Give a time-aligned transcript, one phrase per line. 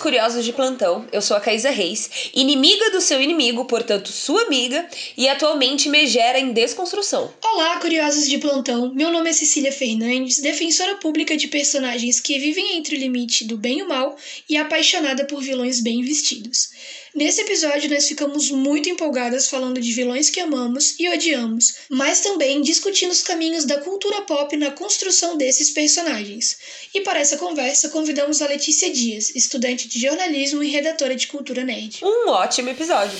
[0.00, 1.06] Curiosos de plantão.
[1.12, 6.38] Eu sou a Caísa Reis, inimiga do seu inimigo, portanto sua amiga, e atualmente megera
[6.38, 7.32] em desconstrução.
[7.44, 8.92] Olá, curiosos de plantão.
[8.94, 13.56] Meu nome é Cecília Fernandes, defensora pública de personagens que vivem entre o limite do
[13.56, 14.16] bem e o mal
[14.48, 16.70] e apaixonada por vilões bem vestidos.
[17.12, 22.62] Nesse episódio, nós ficamos muito empolgadas falando de vilões que amamos e odiamos, mas também
[22.62, 26.56] discutindo os caminhos da cultura pop na construção desses personagens.
[26.94, 31.64] E para essa conversa, convidamos a Letícia Dias, estudante de jornalismo e redatora de cultura
[31.64, 31.98] nerd.
[32.04, 33.18] Um ótimo episódio!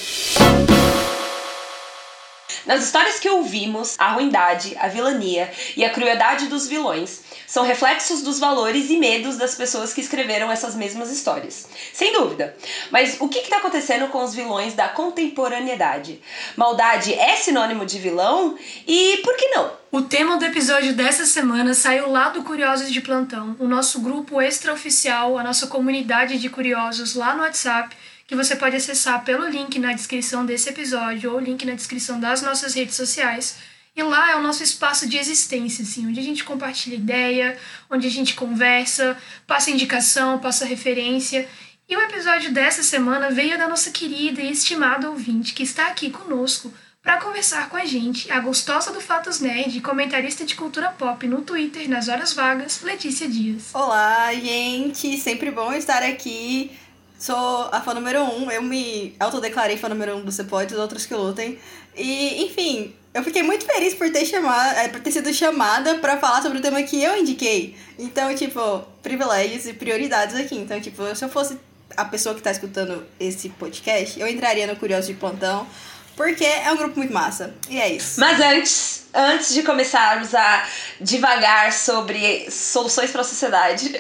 [2.65, 7.21] Nas histórias que ouvimos, a ruindade, a vilania e a crueldade dos vilões
[7.51, 11.67] são reflexos dos valores e medos das pessoas que escreveram essas mesmas histórias.
[11.93, 12.57] Sem dúvida.
[12.93, 16.23] Mas o que está acontecendo com os vilões da contemporaneidade?
[16.57, 18.57] Maldade é sinônimo de vilão?
[18.87, 19.73] E por que não?
[19.91, 24.41] O tema do episódio dessa semana saiu lá do Curiosos de Plantão, o nosso grupo
[24.41, 27.97] extraoficial, a nossa comunidade de curiosos lá no WhatsApp
[28.29, 32.41] que você pode acessar pelo link na descrição desse episódio ou link na descrição das
[32.43, 33.57] nossas redes sociais.
[33.95, 37.59] E lá é o nosso espaço de existência, assim, onde a gente compartilha ideia,
[37.91, 41.49] onde a gente conversa, passa indicação, passa referência.
[41.89, 46.09] E o episódio dessa semana veio da nossa querida e estimada ouvinte que está aqui
[46.09, 51.27] conosco para conversar com a gente, a gostosa do Fatos Nerd, comentarista de cultura pop
[51.27, 53.71] no Twitter nas horas vagas, Letícia Dias.
[53.73, 56.71] Olá, gente, sempre bom estar aqui
[57.21, 61.05] Sou a fã número um, eu me autodeclarei fã número um do Cepode, dos outros
[61.05, 61.59] que lutem.
[61.95, 66.17] E, enfim, eu fiquei muito feliz por ter, chamado, é, por ter sido chamada para
[66.19, 67.77] falar sobre o tema que eu indiquei.
[67.99, 70.57] Então, tipo, privilégios e prioridades aqui.
[70.57, 71.59] Então, tipo, se eu fosse
[71.97, 75.67] a pessoa que tá escutando esse podcast, eu entraria no Curioso de Plantão,
[76.17, 77.55] porque é um grupo muito massa.
[77.69, 78.21] E é isso.
[78.21, 80.67] Mas antes, antes de começarmos a
[81.01, 83.93] divagar sobre soluções para a sociedade,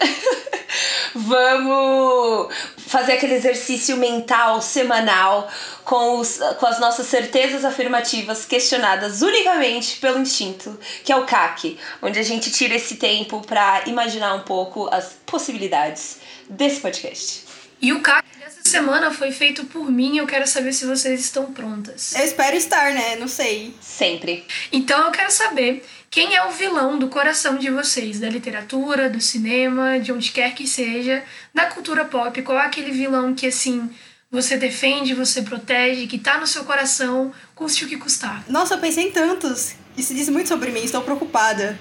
[1.14, 5.48] vamos fazer aquele exercício mental semanal
[5.84, 11.78] com, os, com as nossas certezas afirmativas questionadas unicamente pelo instinto, que é o CAC,
[12.02, 16.18] onde a gente tira esse tempo para imaginar um pouco as possibilidades
[16.48, 17.49] desse podcast.
[17.80, 21.52] E o CAC dessa semana foi feito por mim, eu quero saber se vocês estão
[21.52, 22.12] prontas.
[22.14, 23.16] Eu espero estar, né?
[23.16, 23.74] Não sei.
[23.80, 24.44] Sempre.
[24.70, 29.20] Então eu quero saber quem é o vilão do coração de vocês, da literatura, do
[29.20, 31.22] cinema, de onde quer que seja,
[31.54, 33.88] da cultura pop, qual é aquele vilão que assim
[34.30, 38.44] você defende, você protege, que tá no seu coração, custe o que custar.
[38.48, 39.74] Nossa, eu pensei em tantos.
[39.96, 41.78] Isso diz muito sobre mim, estou preocupada.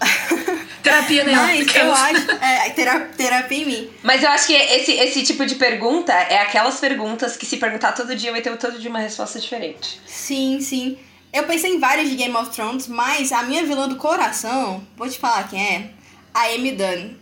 [0.82, 1.32] Terapia né?
[1.32, 2.32] Mas eu acho.
[2.42, 3.90] É, terapia, terapia em mim.
[4.02, 7.92] Mas eu acho que esse, esse tipo de pergunta é aquelas perguntas que se perguntar
[7.92, 10.00] todo dia vai ter todo dia uma resposta diferente.
[10.06, 10.98] Sim, sim.
[11.32, 15.08] Eu pensei em vários de Game of Thrones, mas a minha vilã do coração, vou
[15.08, 15.90] te falar quem é,
[16.34, 17.14] a Amy Dunn,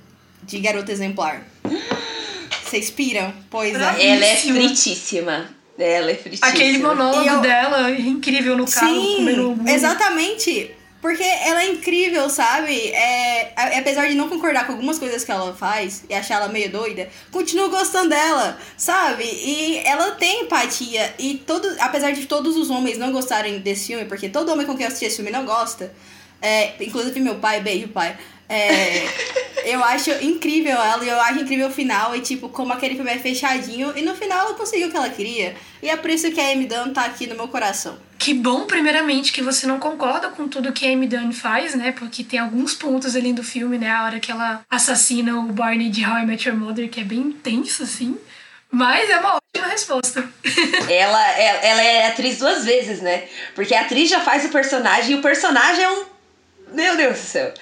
[0.43, 1.43] de Garota Exemplar.
[2.65, 3.33] Vocês piram?
[3.51, 4.07] Pois é.
[4.09, 5.49] Ela é fritíssima.
[5.79, 6.49] Ela é fritíssima.
[6.49, 7.41] Aquele monólogo eu...
[7.41, 10.71] dela, incrível no carro, Sim, comendo exatamente.
[11.01, 12.91] Porque ela é incrível, sabe?
[12.91, 16.71] É, apesar de não concordar com algumas coisas que ela faz e achar ela meio
[16.71, 19.25] doida, continuo gostando dela, sabe?
[19.25, 21.15] E ela tem empatia.
[21.19, 24.77] E todo, apesar de todos os homens não gostarem desse filme, porque todo homem com
[24.77, 25.91] quem eu assisti esse filme não gosta,
[26.43, 28.17] é, inclusive meu pai, beijo, pai.
[28.51, 29.07] É,
[29.65, 33.11] eu acho incrível ela e eu acho incrível o final e, tipo, como aquele filme
[33.11, 35.55] é fechadinho e no final ela conseguiu o que ela queria.
[35.81, 37.97] E é por isso que a Amy Dunn tá aqui no meu coração.
[38.19, 41.93] Que bom, primeiramente, que você não concorda com tudo que a Amy Dunn faz, né?
[41.93, 43.91] Porque tem alguns pontos ali do filme, né?
[43.91, 47.05] A hora que ela assassina o Barney de How I Met Your Mother, que é
[47.05, 48.19] bem intenso, assim.
[48.71, 50.29] Mas é uma ótima resposta.
[50.91, 53.25] ela, ela, ela é atriz duas vezes, né?
[53.55, 56.05] Porque a atriz já faz o personagem e o personagem é um
[56.73, 57.53] meu Deus do céu.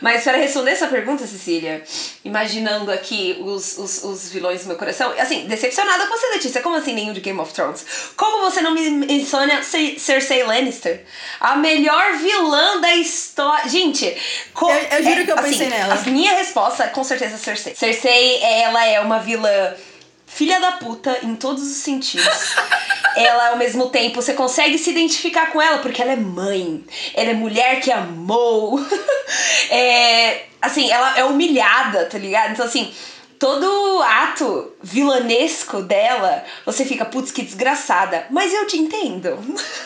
[0.00, 1.82] Mas para responder essa pergunta, Cecília,
[2.24, 6.62] imaginando aqui os, os, os vilões do meu coração, assim, decepcionada com você, Letícia.
[6.62, 7.84] Como assim nenhum de Game of Thrones?
[8.16, 11.04] Como você não me menciona Cersei Lannister?
[11.40, 13.68] A melhor vilã da história.
[13.68, 15.94] Gente, eu, eu, juro é, que eu pensei assim, nela.
[15.94, 17.74] A minha resposta é com certeza Cersei.
[17.74, 19.74] Cersei, ela é uma vilã
[20.34, 22.54] filha da puta em todos os sentidos.
[23.14, 26.82] ela, ao mesmo tempo, você consegue se identificar com ela porque ela é mãe,
[27.14, 28.80] ela é mulher que amou.
[29.70, 32.52] é, assim, ela é humilhada, tá ligado?
[32.52, 32.92] Então, assim,
[33.38, 38.26] todo ato vilanesco dela, você fica, putz, que desgraçada.
[38.30, 39.38] Mas eu te entendo.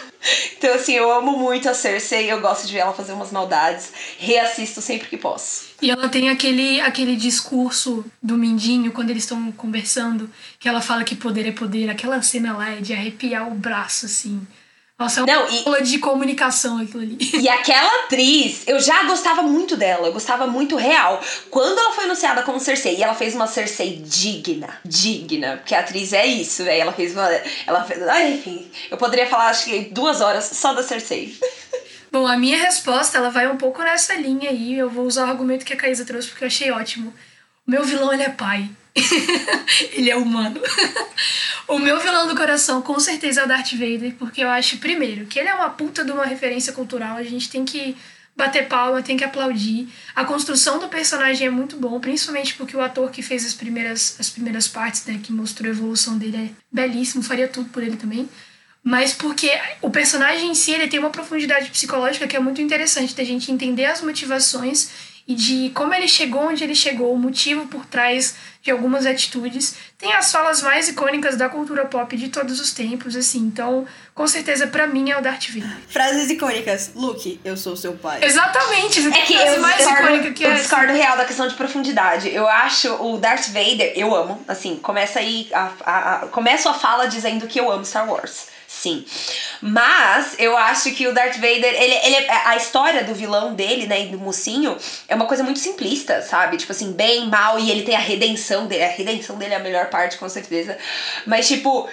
[0.56, 3.92] então, assim, eu amo muito a Cersei, eu gosto de ver ela fazer umas maldades.
[4.18, 5.65] Reassisto sempre que posso.
[5.80, 11.04] E ela tem aquele, aquele discurso do Mindinho, quando eles estão conversando, que ela fala
[11.04, 11.90] que poder é poder.
[11.90, 14.40] Aquela cena lá é de arrepiar o braço, assim.
[14.98, 17.18] Nossa, é uma Não, e- aula de comunicação aquilo ali.
[17.38, 21.22] E aquela atriz, eu já gostava muito dela, eu gostava muito real.
[21.50, 25.80] Quando ela foi anunciada como Cersei, e ela fez uma Cersei digna, digna, porque a
[25.80, 26.80] atriz é isso, velho.
[26.80, 27.28] Ela fez uma.
[27.66, 28.02] Ela fez.
[28.08, 31.36] Ai, enfim, eu poderia falar, acho que duas horas só da Cersei.
[32.10, 34.78] Bom, a minha resposta, ela vai um pouco nessa linha aí.
[34.78, 37.12] Eu vou usar o argumento que a Caísa trouxe porque eu achei ótimo.
[37.66, 38.70] O meu vilão, ele é pai.
[39.92, 40.60] ele é humano.
[41.68, 45.26] o meu vilão do coração, com certeza, é o Darth Vader, porque eu acho, primeiro,
[45.26, 47.16] que ele é uma puta de uma referência cultural.
[47.16, 47.96] A gente tem que
[48.36, 49.88] bater palma, tem que aplaudir.
[50.14, 54.16] A construção do personagem é muito bom, principalmente porque o ator que fez as primeiras,
[54.20, 57.96] as primeiras partes, né, que mostrou a evolução dele, é belíssimo, faria tudo por ele
[57.96, 58.28] também.
[58.86, 59.50] Mas porque
[59.82, 63.50] o personagem em si ele tem uma profundidade psicológica que é muito interessante da gente
[63.50, 64.90] entender as motivações
[65.26, 69.74] e de como ele chegou onde ele chegou, o motivo por trás de algumas atitudes.
[69.98, 73.40] Tem as falas mais icônicas da cultura pop de todos os tempos, assim.
[73.40, 73.84] Então,
[74.14, 75.78] com certeza, pra mim é o Darth Vader.
[75.88, 76.92] Frases icônicas.
[76.94, 78.20] Luke, eu sou seu pai.
[78.22, 79.04] Exatamente!
[79.08, 80.54] É que a eu mais discordo, icônica que eu é.
[80.54, 82.32] discordo real da questão de profundidade.
[82.32, 84.40] Eu acho o Darth Vader, eu amo.
[84.46, 85.48] Assim, começa aí.
[85.52, 88.54] A, a, a, começo a fala dizendo que eu amo Star Wars.
[88.78, 89.06] Sim.
[89.62, 94.02] Mas eu acho que o Darth Vader, ele, ele, a história do vilão dele, né,
[94.02, 94.76] e do mocinho,
[95.08, 96.58] é uma coisa muito simplista, sabe?
[96.58, 98.84] Tipo assim, bem, mal, e ele tem a redenção dele.
[98.84, 100.76] A redenção dele é a melhor parte, com certeza.
[101.24, 101.88] Mas, tipo,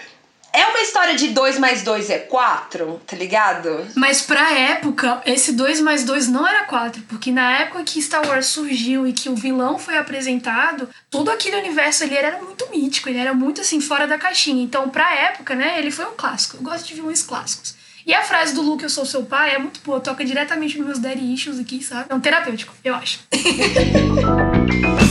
[0.54, 3.88] é uma história de 2 mais 2 é 4, tá ligado?
[3.96, 8.26] Mas pra época, esse 2 mais 2 não era 4, porque na época que Star
[8.28, 13.10] Wars surgiu e que o vilão foi apresentado, todo aquele universo ali era muito mítico,
[13.10, 14.64] ele era muito assim, fora da caixinha.
[14.64, 16.58] Então, pra época, né, ele foi um clássico.
[16.58, 17.76] Eu gosto de vilões clássicos.
[18.06, 20.86] E a frase do Luke, eu sou seu pai, é muito boa, toca diretamente nos
[20.86, 22.06] meus daddy issues aqui, sabe?
[22.10, 23.22] É um terapêutico, eu acho.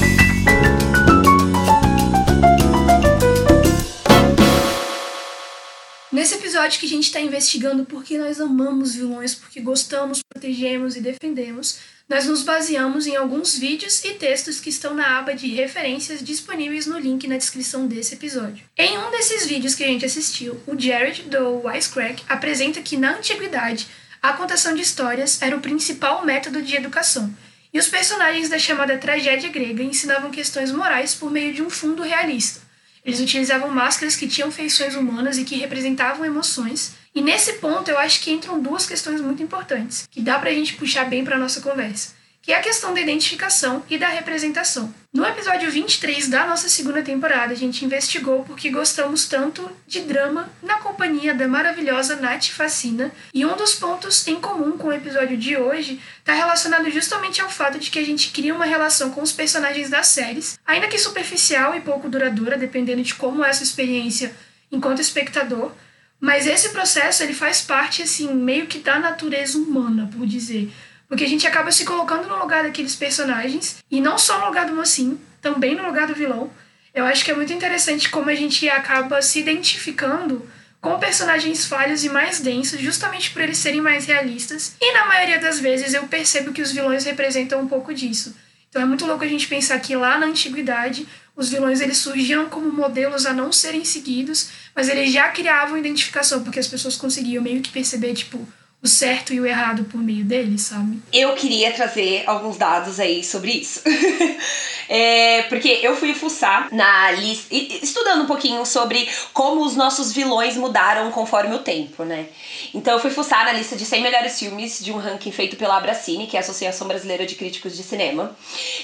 [6.52, 11.78] episódio que a gente está investigando porque nós amamos vilões, porque gostamos, protegemos e defendemos,
[12.06, 16.86] nós nos baseamos em alguns vídeos e textos que estão na aba de referências disponíveis
[16.86, 18.66] no link na descrição desse episódio.
[18.76, 23.16] Em um desses vídeos que a gente assistiu, o Jared, do Wisecrack, apresenta que na
[23.16, 23.86] antiguidade
[24.20, 27.34] a contação de histórias era o principal método de educação,
[27.72, 32.02] e os personagens da chamada tragédia grega ensinavam questões morais por meio de um fundo
[32.02, 32.60] realista.
[33.04, 36.94] Eles utilizavam máscaras que tinham feições humanas e que representavam emoções.
[37.14, 40.74] E nesse ponto eu acho que entram duas questões muito importantes, que dá pra gente
[40.74, 44.92] puxar bem pra nossa conversa, que é a questão da identificação e da representação.
[45.14, 50.50] No episódio 23 da nossa segunda temporada, a gente investigou porque gostamos tanto de drama
[50.60, 55.36] na companhia da maravilhosa Nath Facina, e um dos pontos em comum com o episódio
[55.36, 59.22] de hoje está relacionado justamente ao fato de que a gente cria uma relação com
[59.22, 63.62] os personagens das séries, ainda que superficial e pouco duradoura, dependendo de como é essa
[63.62, 64.34] experiência
[64.70, 65.70] enquanto espectador,
[66.18, 70.72] mas esse processo ele faz parte assim meio que da natureza humana, por dizer.
[71.12, 74.64] Porque a gente acaba se colocando no lugar daqueles personagens, e não só no lugar
[74.64, 76.50] do mocinho, também no lugar do vilão.
[76.94, 80.48] Eu acho que é muito interessante como a gente acaba se identificando
[80.80, 84.74] com personagens falhos e mais densos, justamente por eles serem mais realistas.
[84.80, 88.34] E na maioria das vezes eu percebo que os vilões representam um pouco disso.
[88.70, 92.48] Então é muito louco a gente pensar que lá na antiguidade os vilões eles surgiram
[92.48, 97.42] como modelos a não serem seguidos, mas eles já criavam identificação, porque as pessoas conseguiam
[97.42, 98.48] meio que perceber, tipo,
[98.82, 101.00] o certo e o errado por meio deles, sabe?
[101.12, 103.80] Eu queria trazer alguns dados aí sobre isso.
[104.88, 110.56] é, porque eu fui fuçar na lista, estudando um pouquinho sobre como os nossos vilões
[110.56, 112.26] mudaram conforme o tempo, né?
[112.74, 115.76] Então eu fui fuçar na lista de 100 melhores filmes de um ranking feito pela
[115.76, 118.36] Abracine, que é a Associação Brasileira de Críticos de Cinema.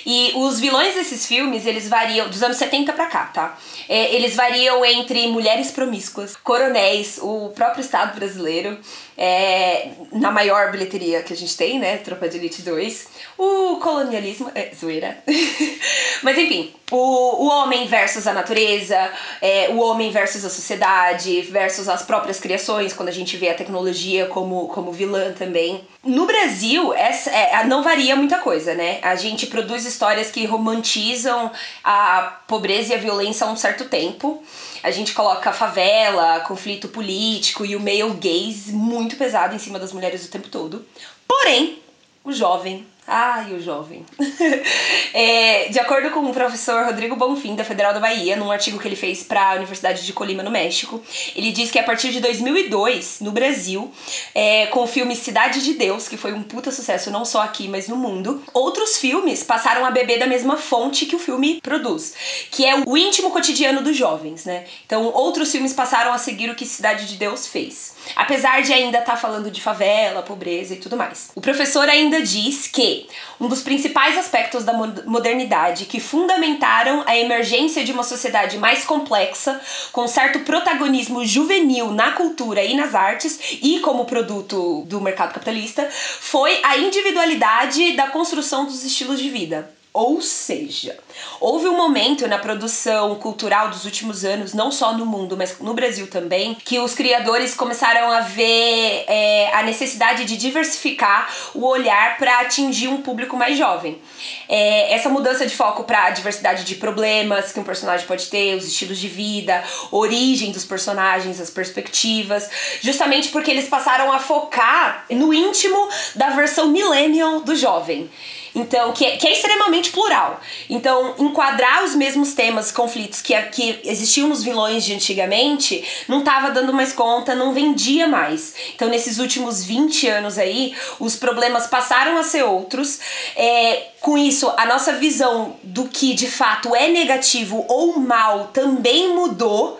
[0.07, 3.59] E os vilões desses filmes, eles variam, dos anos 70 pra cá, tá?
[3.88, 8.78] É, eles variam entre mulheres promíscuas, coronéis, o próprio Estado brasileiro,
[9.19, 11.97] é, na maior bilheteria que a gente tem, né?
[11.99, 13.09] Tropa de Elite 2.
[13.37, 14.51] O colonialismo.
[14.55, 15.19] É, zoeira.
[16.23, 21.88] Mas enfim, o, o homem versus a natureza, é, o homem versus a sociedade, versus
[21.88, 25.87] as próprias criações, quando a gente vê a tecnologia como, como vilã também.
[26.04, 28.99] No Brasil, essa, é, não varia muita coisa, né?
[29.02, 31.50] A gente produz histórias que romantizam
[31.85, 34.42] a pobreza e a violência há um certo tempo.
[34.83, 39.92] A gente coloca favela, conflito político e o male gaze muito pesado em cima das
[39.92, 40.87] mulheres o tempo todo.
[41.26, 41.83] Porém,
[42.25, 44.05] o jovem Ai, o jovem.
[45.15, 48.87] é, de acordo com o professor Rodrigo Bonfim, da Federal da Bahia, num artigo que
[48.87, 51.03] ele fez para a Universidade de Colima, no México,
[51.35, 53.91] ele diz que a partir de 2002, no Brasil,
[54.35, 57.67] é, com o filme Cidade de Deus, que foi um puta sucesso não só aqui,
[57.67, 62.12] mas no mundo, outros filmes passaram a beber da mesma fonte que o filme produz,
[62.50, 64.67] que é o íntimo cotidiano dos jovens, né?
[64.85, 68.99] Então, outros filmes passaram a seguir o que Cidade de Deus fez apesar de ainda
[68.99, 71.31] estar tá falando de favela, pobreza e tudo mais.
[71.35, 73.07] O professor ainda diz que
[73.41, 79.61] um dos principais aspectos da modernidade que fundamentaram a emergência de uma sociedade mais complexa,
[79.93, 85.88] com certo protagonismo juvenil na cultura e nas artes e como produto do mercado capitalista,
[85.91, 89.77] foi a individualidade da construção dos estilos de vida.
[89.99, 90.97] Ou seja,
[91.40, 95.75] houve um momento na produção cultural dos últimos anos, não só no mundo, mas no
[95.75, 102.17] Brasil também, que os criadores começaram a ver é, a necessidade de diversificar o olhar
[102.17, 104.00] para atingir um público mais jovem.
[104.49, 108.55] É, essa mudança de foco para a diversidade de problemas que um personagem pode ter,
[108.55, 112.49] os estilos de vida, origem dos personagens, as perspectivas,
[112.81, 118.09] justamente porque eles passaram a focar no íntimo da versão millennial do jovem.
[118.55, 120.40] Então, que é, que é extremamente plural.
[120.69, 126.50] Então, enquadrar os mesmos temas, conflitos que, que existiam nos vilões de antigamente, não estava
[126.50, 128.55] dando mais conta, não vendia mais.
[128.75, 132.99] Então, nesses últimos 20 anos aí, os problemas passaram a ser outros.
[133.37, 139.14] É, com isso, a nossa visão do que de fato é negativo ou mal também
[139.14, 139.78] mudou.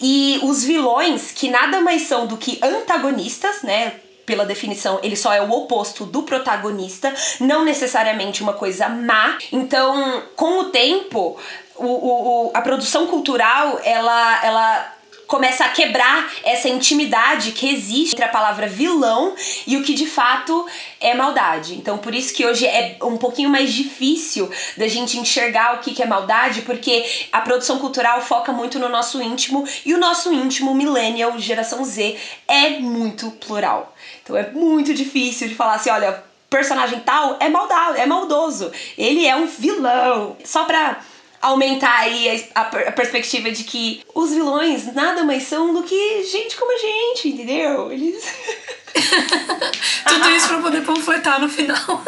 [0.00, 3.92] E os vilões, que nada mais são do que antagonistas, né?
[4.26, 9.38] Pela definição, ele só é o oposto do protagonista, não necessariamente uma coisa má.
[9.52, 11.38] Então, com o tempo,
[11.76, 18.24] o, o, a produção cultural, ela, ela começa a quebrar essa intimidade que existe entre
[18.24, 19.34] a palavra vilão
[19.66, 20.66] e o que de fato
[21.00, 21.74] é maldade.
[21.74, 26.02] Então, por isso que hoje é um pouquinho mais difícil da gente enxergar o que
[26.02, 30.74] é maldade, porque a produção cultural foca muito no nosso íntimo e o nosso íntimo,
[30.74, 32.16] millennial, geração Z,
[32.46, 33.94] é muito plural.
[34.26, 39.24] Então, é muito difícil de falar assim: olha, personagem tal é maldado, é maldoso, ele
[39.24, 40.36] é um vilão.
[40.44, 41.00] Só pra
[41.40, 46.56] aumentar aí a, a, perspectiva de que os vilões nada mais são do que gente
[46.56, 47.92] como a gente, entendeu?
[47.92, 48.24] Eles.
[50.08, 51.78] Tudo isso pra poder panfletar no final.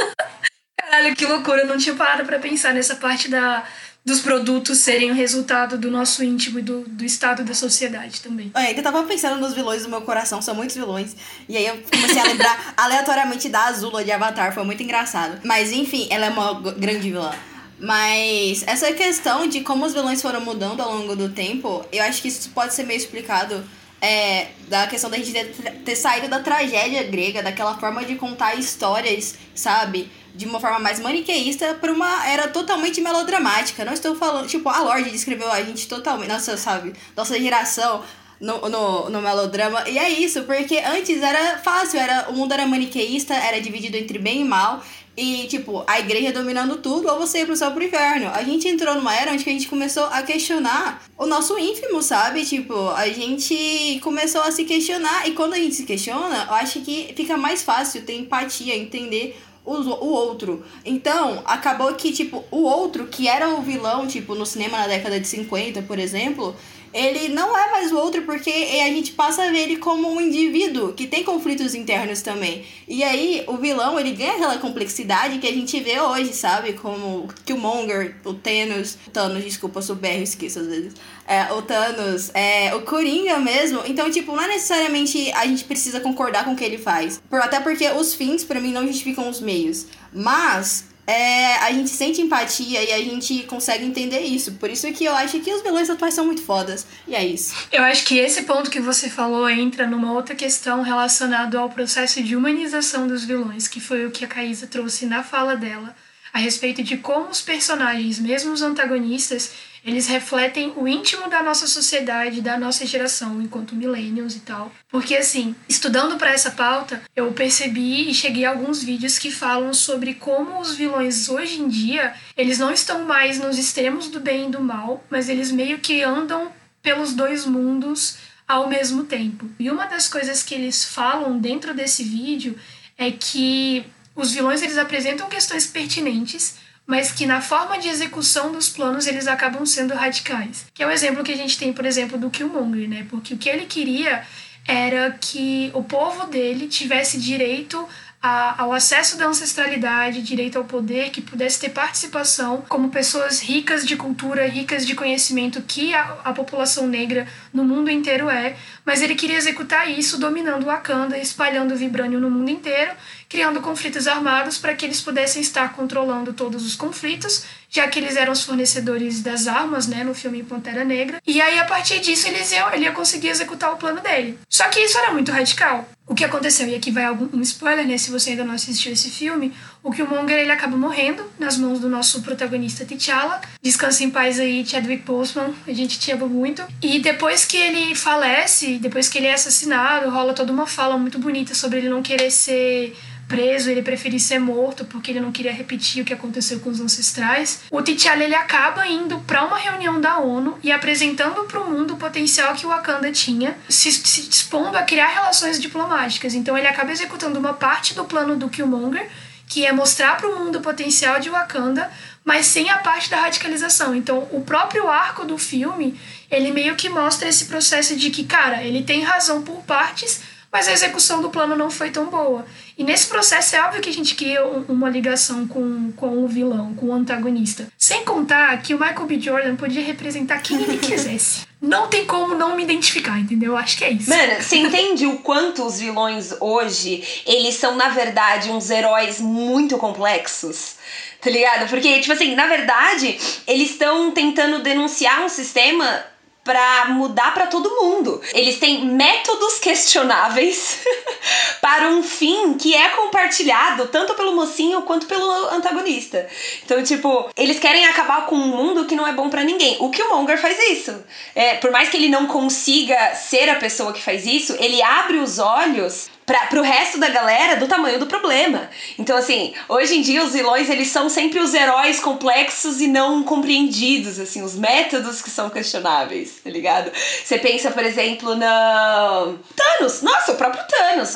[0.76, 3.64] Caralho, que loucura, eu não tinha parado pra pensar nessa parte da,
[4.08, 8.50] dos produtos serem o resultado do nosso íntimo e do, do estado da sociedade também.
[8.54, 11.14] Eu ainda tava pensando nos vilões do meu coração, são muitos vilões.
[11.46, 15.38] E aí eu comecei a lembrar aleatoriamente da Azula de Avatar, foi muito engraçado.
[15.44, 17.30] Mas enfim, ela é uma grande vilã.
[17.78, 22.22] Mas essa questão de como os vilões foram mudando ao longo do tempo, eu acho
[22.22, 23.62] que isso pode ser meio explicado
[24.00, 25.52] é, da questão da gente ter,
[25.84, 30.10] ter saído da tragédia grega, daquela forma de contar histórias, sabe?
[30.38, 33.84] De uma forma mais maniqueísta para uma era totalmente melodramática.
[33.84, 36.92] Não estou falando, tipo, a Lorde descreveu a gente totalmente, nossa, sabe?
[37.16, 38.04] Nossa geração
[38.40, 39.88] no, no, no melodrama.
[39.88, 44.18] E é isso, porque antes era fácil, era o mundo era maniqueísta, era dividido entre
[44.18, 44.82] bem e mal.
[45.16, 48.30] E, tipo, a igreja dominando tudo, ou você ir pro céu pro inferno.
[48.32, 52.44] A gente entrou numa era onde a gente começou a questionar o nosso ínfimo, sabe?
[52.44, 55.28] Tipo, a gente começou a se questionar.
[55.28, 59.36] E quando a gente se questiona, eu acho que fica mais fácil ter empatia, entender
[59.70, 60.64] o, outro.
[60.84, 65.20] Então, acabou que, tipo, o outro, que era o vilão, tipo, no cinema na década
[65.20, 66.54] de 50, por exemplo,
[66.92, 70.20] ele não é mais o outro porque a gente passa a ver ele como um
[70.20, 72.64] indivíduo que tem conflitos internos também.
[72.86, 76.72] E aí o vilão ele ganha aquela complexidade que a gente vê hoje, sabe?
[76.74, 80.94] Como o Killmonger, o Thanos, Thanos, desculpa, sou BR, esqueço às vezes.
[81.26, 83.82] É, o Thanos, é, o Coringa mesmo.
[83.86, 87.20] Então, tipo, não é necessariamente a gente precisa concordar com o que ele faz.
[87.28, 89.86] Por, até porque os fins, para mim, não justificam os meios.
[90.12, 94.52] Mas é, a gente sente empatia e a gente consegue entender isso.
[94.52, 96.86] Por isso que eu acho que os vilões atuais são muito fodas.
[97.06, 97.54] E é isso.
[97.72, 102.22] Eu acho que esse ponto que você falou entra numa outra questão relacionada ao processo
[102.22, 105.96] de humanização dos vilões, que foi o que a Caísa trouxe na fala dela,
[106.30, 109.52] a respeito de como os personagens, mesmo os antagonistas,
[109.84, 114.72] eles refletem o íntimo da nossa sociedade, da nossa geração, enquanto millennials e tal.
[114.88, 119.72] Porque, assim, estudando para essa pauta, eu percebi e cheguei a alguns vídeos que falam
[119.72, 124.48] sobre como os vilões hoje em dia, eles não estão mais nos extremos do bem
[124.48, 126.50] e do mal, mas eles meio que andam
[126.82, 129.48] pelos dois mundos ao mesmo tempo.
[129.58, 132.58] E uma das coisas que eles falam dentro desse vídeo
[132.96, 136.56] é que os vilões eles apresentam questões pertinentes,
[136.88, 140.64] mas que na forma de execução dos planos eles acabam sendo radicais.
[140.72, 143.06] Que é o exemplo que a gente tem, por exemplo, do Killmonger, né?
[143.10, 144.24] Porque o que ele queria
[144.66, 147.86] era que o povo dele tivesse direito
[148.20, 153.86] a, ao acesso da ancestralidade, direito ao poder, que pudesse ter participação como pessoas ricas
[153.86, 159.02] de cultura, ricas de conhecimento que a, a população negra no mundo inteiro é, mas
[159.02, 162.90] ele queria executar isso dominando Wakanda, espalhando o vibrânio no mundo inteiro,
[163.28, 168.16] criando conflitos armados para que eles pudessem estar controlando todos os conflitos, já que eles
[168.16, 171.18] eram os fornecedores das armas, né, no filme Pantera Negra.
[171.26, 174.38] E aí, a partir disso, eles iam, ele ia conseguir executar o plano dele.
[174.48, 175.88] Só que isso era muito radical.
[176.06, 178.90] O que aconteceu, e aqui vai algum, um spoiler, né, se você ainda não assistiu
[178.90, 183.40] esse filme, o Killmonger, ele acaba morrendo nas mãos do nosso protagonista T'Challa.
[183.62, 186.62] Descansa em paz aí, Chadwick Boseman, a gente te ama muito.
[186.80, 191.18] E depois que ele falece, depois que ele é assassinado, rola toda uma fala muito
[191.18, 192.96] bonita sobre ele não querer ser
[193.28, 196.80] preso, ele preferia ser morto porque ele não queria repetir o que aconteceu com os
[196.80, 197.60] ancestrais.
[197.70, 201.94] O T'Challa ele acaba indo para uma reunião da ONU e apresentando para o mundo
[201.94, 206.34] o potencial que o Wakanda tinha, se, se dispondo a criar relações diplomáticas.
[206.34, 209.08] Então ele acaba executando uma parte do plano do Killmonger,
[209.46, 211.90] que é mostrar para o mundo o potencial de Wakanda,
[212.24, 213.94] mas sem a parte da radicalização.
[213.94, 215.98] Então o próprio arco do filme,
[216.30, 220.66] ele meio que mostra esse processo de que, cara, ele tem razão por partes, mas
[220.66, 222.44] a execução do plano não foi tão boa.
[222.76, 226.74] E nesse processo é óbvio que a gente cria uma ligação com, com o vilão,
[226.74, 227.68] com o antagonista.
[227.76, 229.20] Sem contar que o Michael B.
[229.20, 231.46] Jordan podia representar quem ele quisesse.
[231.60, 233.56] Não tem como não me identificar, entendeu?
[233.56, 234.08] Acho que é isso.
[234.08, 239.76] Mano, você entende o quanto os vilões hoje, eles são, na verdade, uns heróis muito
[239.76, 240.76] complexos?
[241.20, 241.68] Tá ligado?
[241.68, 246.04] Porque, tipo assim, na verdade, eles estão tentando denunciar um sistema
[246.48, 248.22] para mudar para todo mundo.
[248.32, 250.78] Eles têm métodos questionáveis
[251.60, 256.26] para um fim que é compartilhado tanto pelo mocinho quanto pelo antagonista.
[256.64, 259.76] Então, tipo, eles querem acabar com um mundo que não é bom para ninguém.
[259.78, 261.04] O Killmonger faz isso.
[261.34, 265.18] É, por mais que ele não consiga ser a pessoa que faz isso, ele abre
[265.18, 268.68] os olhos para pro resto da galera do tamanho do problema.
[268.98, 273.22] Então, assim, hoje em dia os vilões, eles são sempre os heróis complexos e não
[273.22, 276.92] compreendidos, assim, os métodos que são questionáveis, tá ligado?
[277.24, 280.02] Você pensa, por exemplo, na Thanos.
[280.02, 281.14] Nossa, o próprio Thanos.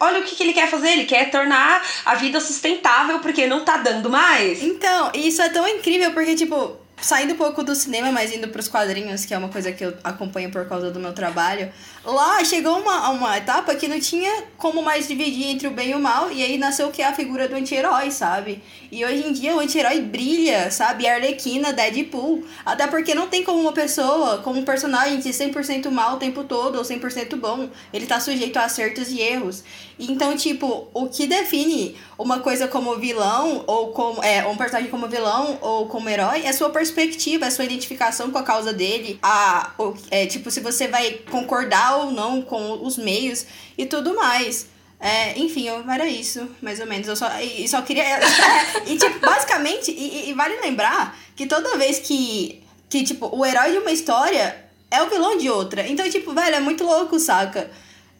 [0.00, 3.66] Olha o que, que ele quer fazer, ele quer tornar a vida sustentável porque não
[3.66, 4.62] tá dando mais.
[4.62, 8.60] Então, isso é tão incrível porque, tipo, saindo um pouco do cinema, mas indo para
[8.60, 11.70] os quadrinhos, que é uma coisa que eu acompanho por causa do meu trabalho,
[12.04, 15.94] lá chegou uma, uma etapa que não tinha como mais dividir entre o bem e
[15.94, 18.62] o mal, e aí nasceu o que é a figura do anti-herói, sabe?
[18.90, 21.06] E hoje em dia o anti-herói brilha, sabe?
[21.06, 22.44] Arlequina, Deadpool.
[22.64, 26.44] Até porque não tem como uma pessoa, como um personagem ser 100% mal o tempo
[26.44, 27.68] todo ou 100% bom.
[27.92, 29.62] Ele tá sujeito a acertos e erros.
[29.98, 34.22] Então, tipo, o que define uma coisa como vilão, ou como.
[34.22, 38.38] É, um personagem como vilão ou como herói, é sua perspectiva, é sua identificação com
[38.38, 39.18] a causa dele.
[39.22, 39.72] A,
[40.10, 43.46] é, tipo, se você vai concordar ou não com os meios
[43.76, 44.66] e tudo mais.
[45.00, 47.06] É, enfim, eu, era isso, mais ou menos.
[47.06, 48.04] Eu só, e, só queria.
[48.86, 53.72] e, tipo, basicamente, e, e, vale lembrar que toda vez que, que, tipo, o herói
[53.72, 55.86] de uma história é o vilão de outra.
[55.86, 57.70] Então, tipo, velho, é muito louco, saca?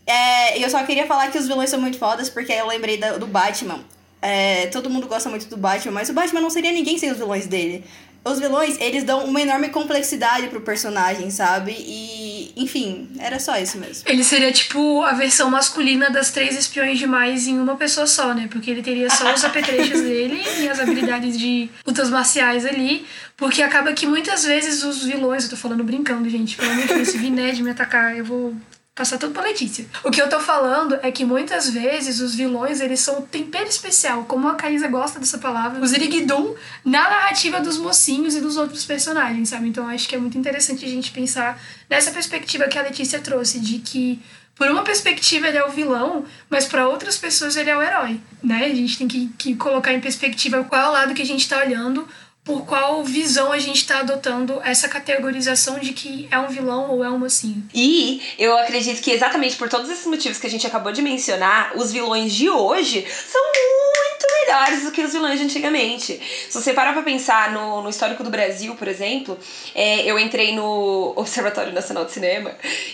[0.07, 3.18] É, eu só queria falar que os vilões são muito fodas, porque eu lembrei do,
[3.18, 3.85] do Batman.
[4.22, 7.18] É, todo mundo gosta muito do Batman, mas o Batman não seria ninguém sem os
[7.18, 7.85] vilões dele
[8.24, 11.72] os vilões, eles dão uma enorme complexidade pro personagem, sabe?
[11.78, 14.04] E, enfim, era só isso mesmo.
[14.07, 18.48] Ele seria tipo a versão masculina das três espiões demais em uma pessoa só, né?
[18.50, 23.07] Porque ele teria só os apetrechos dele e as habilidades de lutas marciais ali.
[23.37, 26.94] Porque acaba que muitas vezes os vilões, eu tô falando brincando, gente, pelo amor de
[26.94, 28.54] Deus, se vir Ned me atacar, eu vou
[28.99, 29.87] passar tudo pra Letícia.
[30.03, 34.25] O que eu tô falando é que muitas vezes os vilões, eles são tempero especial,
[34.25, 38.85] como a Caísa gosta dessa palavra, os Irigdum na narrativa dos mocinhos e dos outros
[38.85, 39.69] personagens, sabe?
[39.69, 43.61] Então acho que é muito interessante a gente pensar nessa perspectiva que a Letícia trouxe,
[43.61, 44.21] de que
[44.57, 48.21] por uma perspectiva ele é o vilão, mas para outras pessoas ele é o herói,
[48.43, 48.65] né?
[48.65, 51.49] A gente tem que, que colocar em perspectiva qual é o lado que a gente
[51.49, 52.09] tá olhando,
[52.49, 57.05] por qual visão a gente está adotando essa categorização de que é um vilão ou
[57.05, 57.63] é um mocinho.
[57.75, 61.77] E eu acredito que exatamente por todos esses motivos que a gente acabou de mencionar,
[61.77, 66.19] os vilões de hoje são muito melhores do que os vilões de antigamente.
[66.49, 69.39] Se você parar pra pensar no, no histórico do Brasil, por exemplo,
[69.75, 72.53] é, eu entrei no Observatório Nacional de Cinema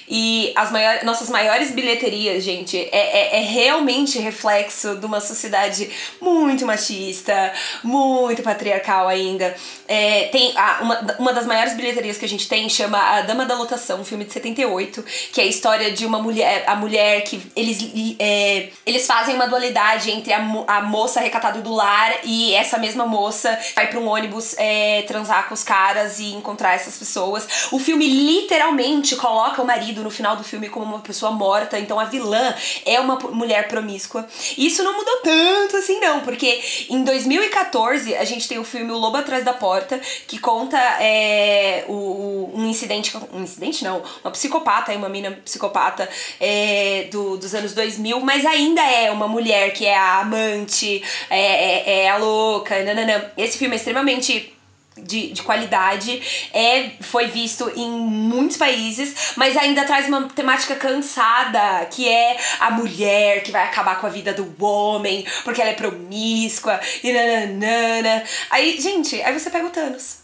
[0.09, 5.89] e as maiores, nossas maiores bilheterias, gente, é, é, é realmente reflexo de uma sociedade
[6.21, 7.53] muito machista,
[7.85, 9.44] muito patriarcal ainda.
[9.87, 13.45] É, tem a, uma, uma das maiores bilheterias que a gente tem chama A Dama
[13.45, 17.23] da Lotação, um filme de 78, que é a história de uma mulher, a mulher
[17.23, 17.79] que eles,
[18.19, 23.07] é, eles fazem uma dualidade entre a, a moça recatada do lar e essa mesma
[23.07, 27.69] moça vai para um ônibus é, transar com os caras e encontrar essas pessoas.
[27.73, 31.99] O filme literalmente coloca o marido no final do filme como uma pessoa morta, então
[31.99, 32.55] a vilã
[32.85, 34.27] é uma mulher promíscua.
[34.57, 38.99] Isso não mudou tanto assim, não, porque em 2014 a gente tem o filme O
[38.99, 43.17] Lobo Atrás da Porta, que conta é, o, um incidente.
[43.33, 46.09] Um incidente não, uma psicopata, uma mina psicopata
[46.41, 51.41] é, do, dos anos 2000, mas ainda é uma mulher que é a amante, é,
[51.41, 53.25] é, é a louca, nananã.
[53.37, 54.54] Esse filme é extremamente
[54.97, 61.87] de, de qualidade, é, foi visto em muitos países, mas ainda traz uma temática cansada,
[61.87, 65.75] que é a mulher que vai acabar com a vida do homem, porque ela é
[65.75, 68.25] promíscua, e nananana.
[68.51, 70.24] Aí, gente, aí você pega o Thanos.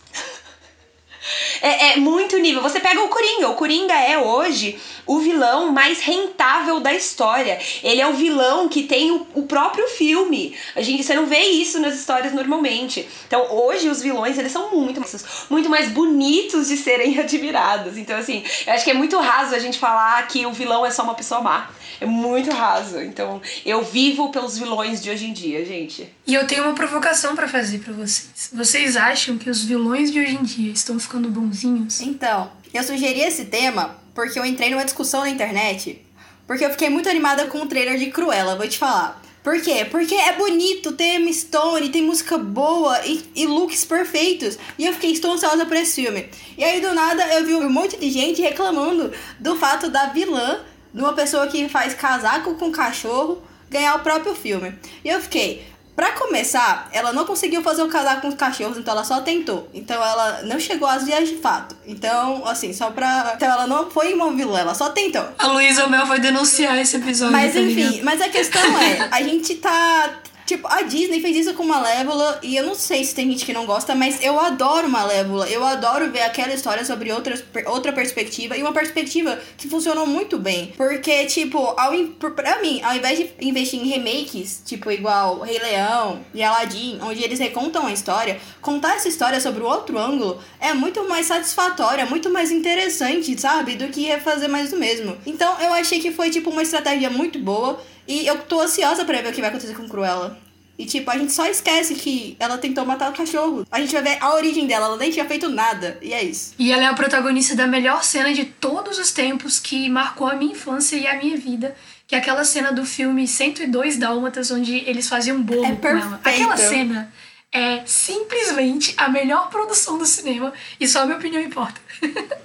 [1.61, 2.63] É, é, muito nível.
[2.63, 3.49] Você pega o Coringa.
[3.49, 7.59] O Coringa é hoje o vilão mais rentável da história.
[7.83, 10.57] Ele é o vilão que tem o, o próprio filme.
[10.75, 13.07] A gente, você não vê isso nas histórias normalmente.
[13.27, 15.01] Então, hoje os vilões, eles são muito
[15.49, 17.97] muito mais bonitos de serem admirados.
[17.99, 20.91] Então, assim, eu acho que é muito raso a gente falar que o vilão é
[20.91, 21.71] só uma pessoa má.
[22.01, 23.01] É muito raso.
[23.01, 26.09] Então, eu vivo pelos vilões de hoje em dia, gente.
[26.31, 28.51] E eu tenho uma provocação para fazer para vocês.
[28.53, 32.01] Vocês acham que os vilões de hoje em dia estão ficando bonzinhos?
[32.01, 36.01] Então, eu sugeri esse tema porque eu entrei numa discussão na internet.
[36.47, 39.21] Porque eu fiquei muito animada com o trailer de Cruella, vou te falar.
[39.43, 39.85] Por quê?
[39.91, 44.57] Porque é bonito, tem Emma Stone, tem música boa e, e, looks perfeitos.
[44.79, 46.29] E eu fiquei ansiosa por esse filme.
[46.57, 50.61] E aí do nada eu vi um monte de gente reclamando do fato da vilã,
[50.95, 54.73] de uma pessoa que faz casaco com cachorro, ganhar o próprio filme.
[55.05, 55.67] E eu fiquei,
[56.01, 59.69] Pra começar, ela não conseguiu fazer o casar com os cachorros, então ela só tentou.
[59.75, 61.77] Então ela não chegou às vias de fato.
[61.87, 63.35] Então, assim, só pra.
[63.37, 65.23] Então ela não foi uma vilã, ela só tentou.
[65.39, 67.33] A Luísa Mel vai denunciar esse episódio.
[67.33, 70.09] Mas tá enfim, mas a questão é, a gente tá
[70.51, 73.53] Tipo, a Disney fez isso com Malévola e eu não sei se tem gente que
[73.53, 75.49] não gosta, mas eu adoro Malévola.
[75.49, 80.41] Eu adoro ver aquela história sobre outras, outra perspectiva e uma perspectiva que funcionou muito
[80.41, 80.73] bem.
[80.77, 81.93] Porque, tipo, ao,
[82.35, 87.23] pra mim, ao invés de investir em remakes, tipo, igual Rei Leão e Aladdin, onde
[87.23, 92.03] eles recontam a história, contar essa história sobre o outro ângulo é muito mais satisfatório,
[92.03, 93.77] é muito mais interessante, sabe?
[93.77, 95.17] Do que fazer mais do mesmo.
[95.25, 97.81] Então eu achei que foi, tipo, uma estratégia muito boa.
[98.11, 100.37] E eu tô ansiosa pra ver o que vai acontecer com Cruella.
[100.77, 103.65] E, tipo, a gente só esquece que ela tentou matar o cachorro.
[103.71, 105.97] A gente vai ver a origem dela, ela nem tinha feito nada.
[106.03, 106.55] E é isso.
[106.59, 110.35] E ela é a protagonista da melhor cena de todos os tempos que marcou a
[110.35, 111.77] minha infância e a minha vida.
[112.09, 116.21] Que é aquela cena do filme 102 Dálmatas, onde eles faziam bolo é com ela.
[116.25, 117.13] Aquela cena
[117.53, 121.81] é simplesmente a melhor produção do cinema e só a minha opinião importa.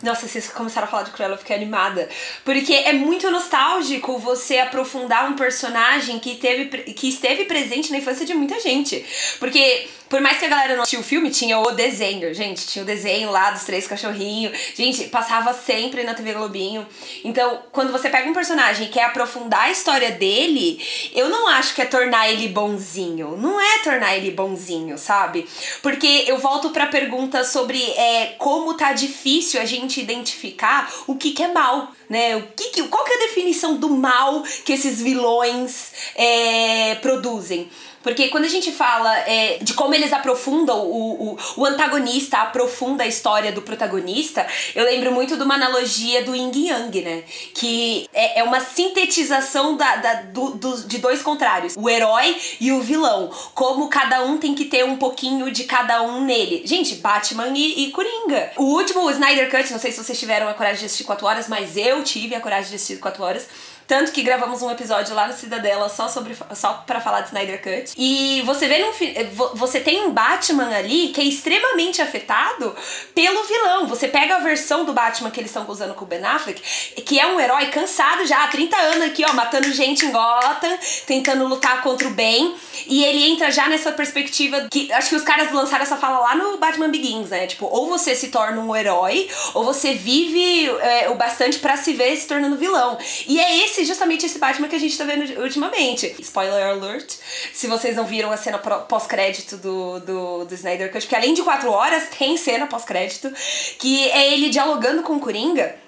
[0.01, 2.09] Nossa, vocês começaram a falar de Cruella, eu fiquei animada.
[2.43, 8.25] Porque é muito nostálgico você aprofundar um personagem que, teve, que esteve presente na infância
[8.25, 9.05] de muita gente.
[9.39, 12.67] Porque por mais que a galera não assistiu o filme, tinha o desenho, gente.
[12.67, 14.55] Tinha o desenho lá dos três cachorrinhos.
[14.75, 16.85] Gente, passava sempre na TV Globinho.
[17.23, 20.79] Então, quando você pega um personagem e quer aprofundar a história dele,
[21.13, 23.35] eu não acho que é tornar ele bonzinho.
[23.37, 25.47] Não é tornar ele bonzinho, sabe?
[25.81, 31.31] Porque eu volto pra pergunta sobre é, como tá difícil a gente identificar o que,
[31.31, 32.35] que é mal né?
[32.35, 37.69] O que, que, qual que é a definição do mal que esses vilões é, produzem?
[38.05, 43.03] Porque quando a gente fala é, de como eles aprofundam, o, o, o, antagonista aprofunda
[43.03, 47.23] a história do protagonista, eu lembro muito de uma analogia do Yin Yang, né?
[47.55, 52.71] Que é, é uma sintetização da, da do, do, de dois contrários: o herói e
[52.71, 53.31] o vilão.
[53.55, 56.61] Como cada um tem que ter um pouquinho de cada um nele.
[56.63, 58.51] Gente, Batman e, e Coringa.
[58.55, 61.25] O último, o Snyder Cut, não sei se vocês tiveram a coragem de assistir 4
[61.25, 63.47] horas, mas eu tive a coragem de assistir 4 horas
[63.87, 67.61] tanto que gravamos um episódio lá no Cidadela só sobre só para falar de Snyder
[67.61, 67.93] Cut.
[67.97, 72.75] E você vê no você tem um Batman ali que é extremamente afetado
[73.13, 73.87] pelo vilão.
[73.87, 76.61] Você pega a versão do Batman que eles estão usando com o Ben Affleck,
[77.01, 80.77] que é um herói cansado já há 30 anos aqui, ó, matando gente em Gotham,
[81.05, 82.55] tentando lutar contra o bem,
[82.87, 86.35] e ele entra já nessa perspectiva que acho que os caras lançaram essa fala lá
[86.35, 87.47] no Batman Begins, né?
[87.47, 91.93] Tipo, ou você se torna um herói, ou você vive é, o bastante para se
[91.93, 92.97] ver se tornando vilão.
[93.27, 96.15] E é esse esse, justamente esse Batman que a gente tá vendo ultimamente.
[96.19, 97.15] Spoiler alert,
[97.53, 101.43] se vocês não viram a cena pós-crédito do, do, do Snyder Cut, porque além de
[101.43, 103.31] quatro horas, tem cena pós-crédito,
[103.77, 105.84] que é ele dialogando com o Coringa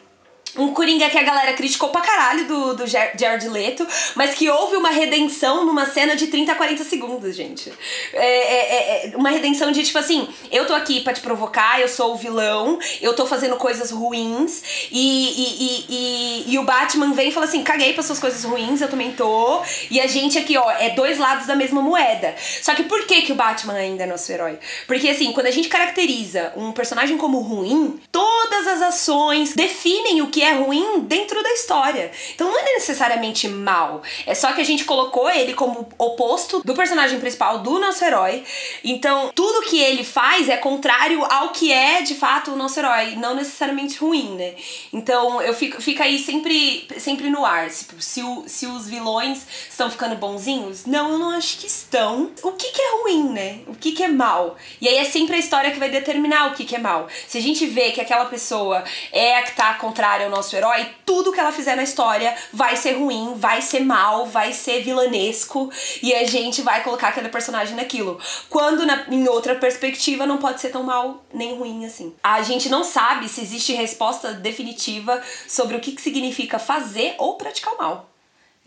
[0.58, 4.76] um Coringa que a galera criticou pra caralho do, do Jared Leto, mas que houve
[4.76, 7.72] uma redenção numa cena de 30 a 40 segundos, gente.
[8.13, 11.88] É, é, é, uma redenção de tipo assim: eu tô aqui pra te provocar, eu
[11.88, 17.30] sou o vilão, eu tô fazendo coisas ruins, e, e, e, e o Batman vem
[17.30, 19.62] e fala assim: caguei para suas coisas ruins, eu também tô.
[19.89, 22.36] E a gente aqui, ó, é dois lados da mesma moeda.
[22.62, 24.58] Só que por que, que o Batman ainda é nosso herói?
[24.88, 30.28] Porque assim, quando a gente caracteriza um personagem como ruim, todas as ações definem o
[30.28, 32.12] que é ruim dentro da história.
[32.34, 34.02] Então não é necessariamente mal.
[34.26, 38.44] É só que a gente colocou ele como oposto do personagem principal do nosso herói.
[38.84, 43.16] Então, tudo que ele faz é contrário ao que é de fato o nosso herói,
[43.16, 44.56] não necessariamente ruim, né?
[44.92, 49.46] Então, eu fico fica aí sempre sempre no ar, tipo, se, o, se os vilões
[49.70, 50.86] estão ficando bonzinhos?
[50.86, 52.32] Não, eu não acho que estão.
[52.44, 53.60] O que que é ruim, né?
[53.68, 54.58] O que que é mal?
[54.82, 57.08] E aí é sempre a história que vai determinar o que que é mal.
[57.28, 60.88] Se a gente vê que aquela pessoa é a que tá contrária ao nosso herói,
[61.06, 65.72] tudo que ela fizer na história vai ser ruim, vai ser mal, vai ser vilanesco
[66.04, 68.20] e a gente vai colocar aquele personagem naquilo.
[68.50, 72.13] Quando na, em outra perspectiva não pode ser tão mal nem ruim assim.
[72.24, 77.36] A gente não sabe se existe resposta definitiva sobre o que, que significa fazer ou
[77.36, 78.10] praticar o mal.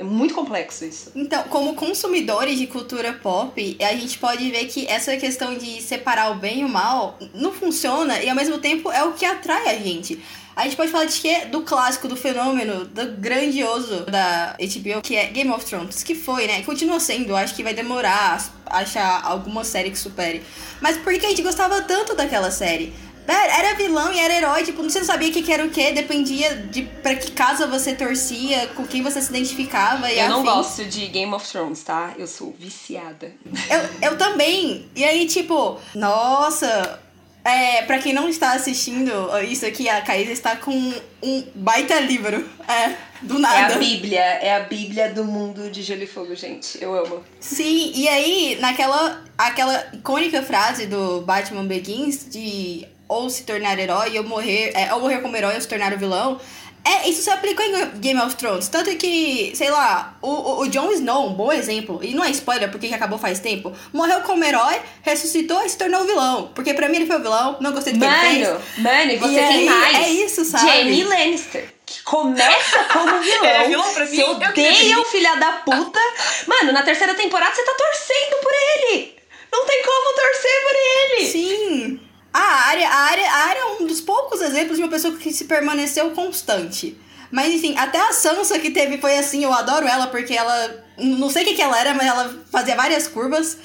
[0.01, 1.13] É muito complexo isso.
[1.15, 6.33] Então, como consumidores de cultura pop, a gente pode ver que essa questão de separar
[6.33, 9.69] o bem e o mal não funciona e ao mesmo tempo é o que atrai
[9.69, 10.19] a gente.
[10.61, 11.47] A gente pode falar de quê?
[11.47, 16.47] Do clássico, do fenômeno, do grandioso da HBO, que é Game of Thrones, que foi,
[16.47, 16.61] né?
[16.63, 20.43] Continua sendo, acho que vai demorar achar alguma série que supere.
[20.79, 22.93] Mas por que a gente gostava tanto daquela série?
[23.27, 26.57] Era vilão e era herói, tipo, você não sabia o que, era o que, dependia
[26.57, 30.53] de pra que casa você torcia, com quem você se identificava e Eu não afins.
[30.53, 32.13] gosto de Game of Thrones, tá?
[32.19, 33.33] Eu sou viciada.
[33.71, 34.91] Eu, eu também.
[34.95, 37.01] E aí, tipo, nossa.
[37.45, 39.13] É, pra quem não está assistindo
[39.49, 42.49] isso aqui, a Caísa está com um baita livro.
[42.69, 43.75] É, do É nada.
[43.75, 46.83] a Bíblia, é a Bíblia do mundo de Gelo e Fogo, gente.
[46.83, 47.23] Eu amo.
[47.39, 54.17] Sim, e aí, naquela aquela icônica frase do Batman Begins de ou se tornar herói
[54.19, 56.41] ou morrer, é, ou morrer como herói ou se tornar o vilão.
[56.85, 58.69] É, isso se aplicou em Game of Thrones.
[58.69, 62.71] Tanto que, sei lá, o, o, Jon Snow, um bom exemplo, e não é spoiler
[62.71, 66.51] porque acabou faz tempo, morreu como herói, ressuscitou e se tornou vilão.
[66.55, 68.49] Porque pra mim ele foi o vilão, não gostei do que ele fez.
[68.49, 69.97] Mano, mano, e você E tem aí, mais.
[69.97, 70.67] é isso, sabe?
[70.67, 71.75] Jamie Lannister.
[71.85, 73.45] Que começa como vilão.
[73.45, 74.17] Ele é vilão pra mim?
[74.17, 76.01] Você odeia o filho da puta.
[76.47, 79.15] Mano, na terceira temporada você tá torcendo por ele.
[79.53, 81.27] Não tem como torcer por ele.
[81.27, 82.01] Sim.
[82.33, 85.33] A área, a área, a área é um dos poucos exemplos de uma pessoa que
[85.33, 86.97] se permaneceu constante.
[87.31, 90.85] Mas enfim, até a Sansa que teve foi assim, eu adoro ela porque ela.
[90.99, 93.57] Não sei o que, que ela era, mas ela fazia várias curvas.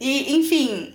[0.00, 0.94] E, enfim,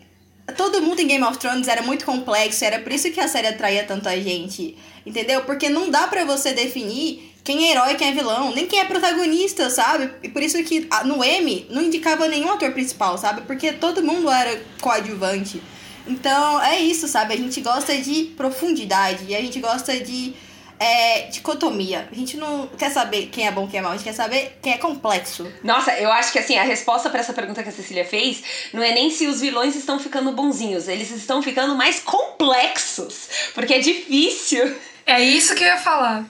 [0.55, 3.47] todo mundo em Game of Thrones era muito complexo, era por isso que a série
[3.47, 4.77] atraía tanto a gente.
[5.05, 5.41] Entendeu?
[5.41, 8.85] Porque não dá pra você definir quem é herói quem é vilão, nem quem é
[8.85, 10.11] protagonista, sabe?
[10.21, 13.41] E por isso que no M não indicava nenhum ator principal, sabe?
[13.41, 15.61] Porque todo mundo era coadjuvante.
[16.09, 17.33] Então é isso, sabe?
[17.33, 20.33] A gente gosta de profundidade e a gente gosta de
[20.79, 22.07] é, dicotomia.
[22.11, 24.57] A gente não quer saber quem é bom quem é mal, a gente quer saber
[24.61, 25.51] quem é complexo.
[25.63, 28.41] Nossa, eu acho que assim, a resposta pra essa pergunta que a Cecília fez
[28.73, 33.29] não é nem se os vilões estão ficando bonzinhos, eles estão ficando mais complexos.
[33.53, 34.75] Porque é difícil.
[35.05, 36.25] É isso que eu ia falar.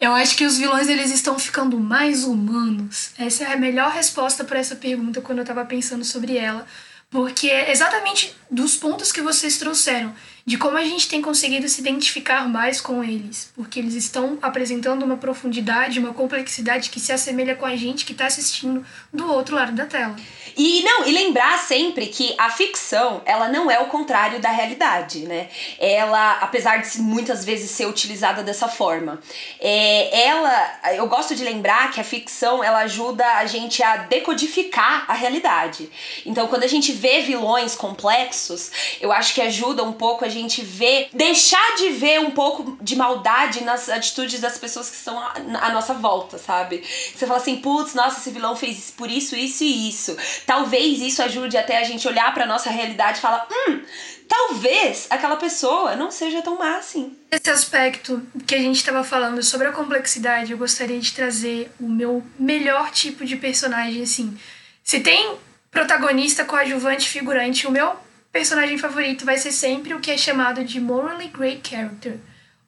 [0.00, 3.10] Eu acho que os vilões eles estão ficando mais humanos.
[3.16, 6.66] Essa é a melhor resposta para essa pergunta quando eu tava pensando sobre ela,
[7.12, 11.80] porque é exatamente dos pontos que vocês trouxeram, de como a gente tem conseguido se
[11.80, 17.54] identificar mais com eles, porque eles estão apresentando uma profundidade, uma complexidade que se assemelha
[17.54, 20.16] com a gente que está assistindo do outro lado da tela.
[20.56, 25.20] E não, e lembrar sempre que a ficção, ela não é o contrário da realidade,
[25.20, 25.48] né?
[25.78, 29.20] Ela, apesar de muitas vezes ser utilizada dessa forma,
[29.60, 35.04] é, ela, eu gosto de lembrar que a ficção, ela ajuda a gente a decodificar
[35.08, 35.88] a realidade.
[36.26, 40.62] Então, quando a gente vê vilões complexos, eu acho que ajuda um pouco a gente
[40.62, 45.70] ver, deixar de ver um pouco de maldade nas atitudes das pessoas que estão à,
[45.70, 46.82] nossa volta, sabe?
[47.14, 50.16] Você fala assim, putz, nossa, esse vilão fez por isso, isso e isso.
[50.46, 53.80] Talvez isso ajude até a gente olhar pra nossa realidade e falar, hum,
[54.28, 57.16] talvez aquela pessoa não seja tão má assim.
[57.30, 61.88] Esse aspecto que a gente estava falando sobre a complexidade, eu gostaria de trazer o
[61.88, 64.36] meu melhor tipo de personagem, assim.
[64.82, 65.36] Se tem
[65.70, 67.96] protagonista, coadjuvante, figurante, o meu
[68.32, 72.16] personagem favorito vai ser sempre o que é chamado de morally great character.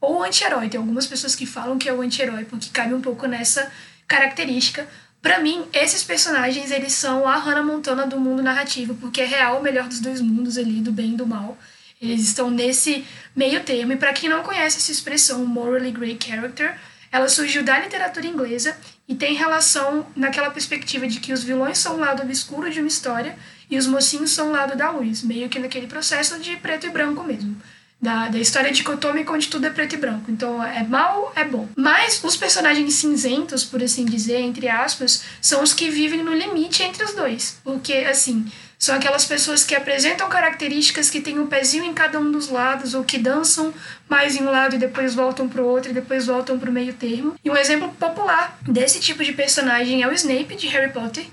[0.00, 0.68] Ou anti-herói.
[0.68, 3.72] Tem algumas pessoas que falam que é o anti-herói, porque cabe um pouco nessa
[4.06, 4.86] característica.
[5.22, 9.58] Pra mim, esses personagens, eles são a Hannah Montana do mundo narrativo, porque é real
[9.58, 11.56] o melhor dos dois mundos ali, do bem e do mal.
[11.98, 13.02] Eles estão nesse
[13.34, 13.94] meio termo.
[13.94, 16.78] E para quem não conhece essa expressão, morally great character,
[17.10, 18.76] ela surgiu da literatura inglesa
[19.08, 22.88] e tem relação naquela perspectiva de que os vilões são o lado obscuro de uma
[22.88, 23.34] história
[23.74, 26.90] e os mocinhos são o lado da luz, meio que naquele processo de preto e
[26.90, 27.56] branco mesmo.
[28.04, 30.30] da, da história dicotômica onde tudo é preto e branco.
[30.30, 31.66] Então é mal, é bom.
[31.74, 36.82] Mas os personagens cinzentos, por assim dizer, entre aspas, são os que vivem no limite
[36.82, 37.58] entre os dois.
[37.64, 38.46] Porque, assim,
[38.78, 42.92] são aquelas pessoas que apresentam características que têm um pezinho em cada um dos lados,
[42.92, 43.72] ou que dançam
[44.06, 46.72] mais em um lado e depois voltam para o outro e depois voltam para o
[46.72, 47.34] meio termo.
[47.42, 51.24] E um exemplo popular desse tipo de personagem é o Snape de Harry Potter,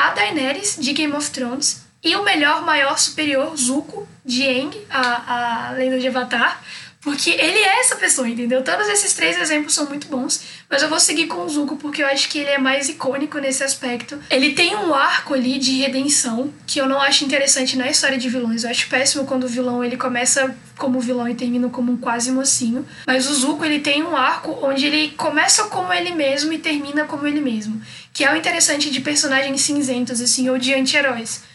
[0.00, 5.68] a Daenerys de Game of Thrones e o melhor, maior, superior, Zuko, de Aang, a,
[5.68, 6.62] a lenda de Avatar,
[7.00, 8.62] porque ele é essa pessoa, entendeu?
[8.62, 12.02] Todos esses três exemplos são muito bons, mas eu vou seguir com o Zuko porque
[12.02, 14.18] eu acho que ele é mais icônico nesse aspecto.
[14.28, 18.28] Ele tem um arco ali de redenção que eu não acho interessante na história de
[18.28, 18.64] vilões.
[18.64, 22.30] Eu acho péssimo quando o vilão ele começa como vilão e termina como um quase
[22.30, 22.86] mocinho.
[23.06, 27.06] Mas o Zuko ele tem um arco onde ele começa como ele mesmo e termina
[27.06, 27.80] como ele mesmo,
[28.12, 31.48] que é o interessante de personagens cinzentos assim ou de anti-heróis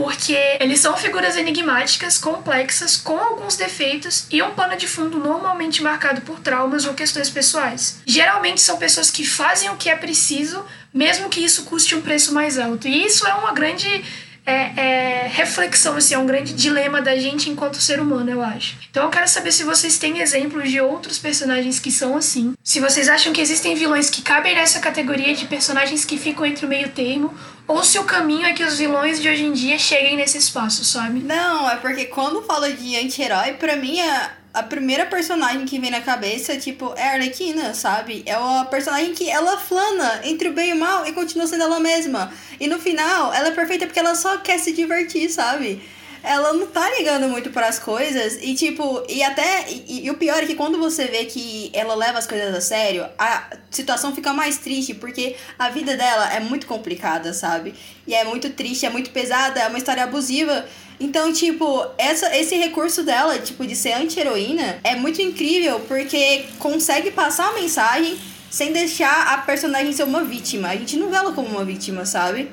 [0.00, 5.82] porque eles são figuras enigmáticas, complexas, com alguns defeitos e um pano de fundo normalmente
[5.82, 8.00] marcado por traumas ou questões pessoais.
[8.06, 12.32] Geralmente são pessoas que fazem o que é preciso, mesmo que isso custe um preço
[12.32, 12.88] mais alto.
[12.88, 14.02] E isso é uma grande
[14.44, 18.76] é, é, reflexão, assim, é um grande dilema da gente enquanto ser humano, eu acho.
[18.90, 22.54] Então eu quero saber se vocês têm exemplos de outros personagens que são assim.
[22.62, 26.66] Se vocês acham que existem vilões que cabem nessa categoria de personagens que ficam entre
[26.66, 27.34] o meio termo,
[27.66, 30.84] ou se o caminho é que os vilões de hoje em dia cheguem nesse espaço,
[30.84, 31.20] sabe?
[31.20, 35.90] Não, é porque quando fala de anti-herói, pra mim a, a primeira personagem que vem
[35.90, 38.22] na cabeça, tipo, é a Arlequina, sabe?
[38.26, 41.62] É uma personagem que ela flana entre o bem e o mal e continua sendo
[41.62, 42.32] ela mesma.
[42.58, 45.80] E no final, ela é perfeita porque ela só quer se divertir, sabe?
[46.22, 50.14] ela não tá ligando muito para as coisas e tipo, e até e, e, o
[50.14, 54.14] pior é que quando você vê que ela leva as coisas a sério, a situação
[54.14, 57.74] fica mais triste porque a vida dela é muito complicada, sabe?
[58.06, 60.66] E é muito triste, é muito pesada, é uma história abusiva.
[61.00, 67.10] Então, tipo, essa, esse recurso dela, tipo, de ser anti-heroína, é muito incrível porque consegue
[67.10, 68.18] passar a mensagem
[68.50, 70.68] sem deixar a personagem ser uma vítima.
[70.68, 72.50] A gente não vê ela como uma vítima, sabe?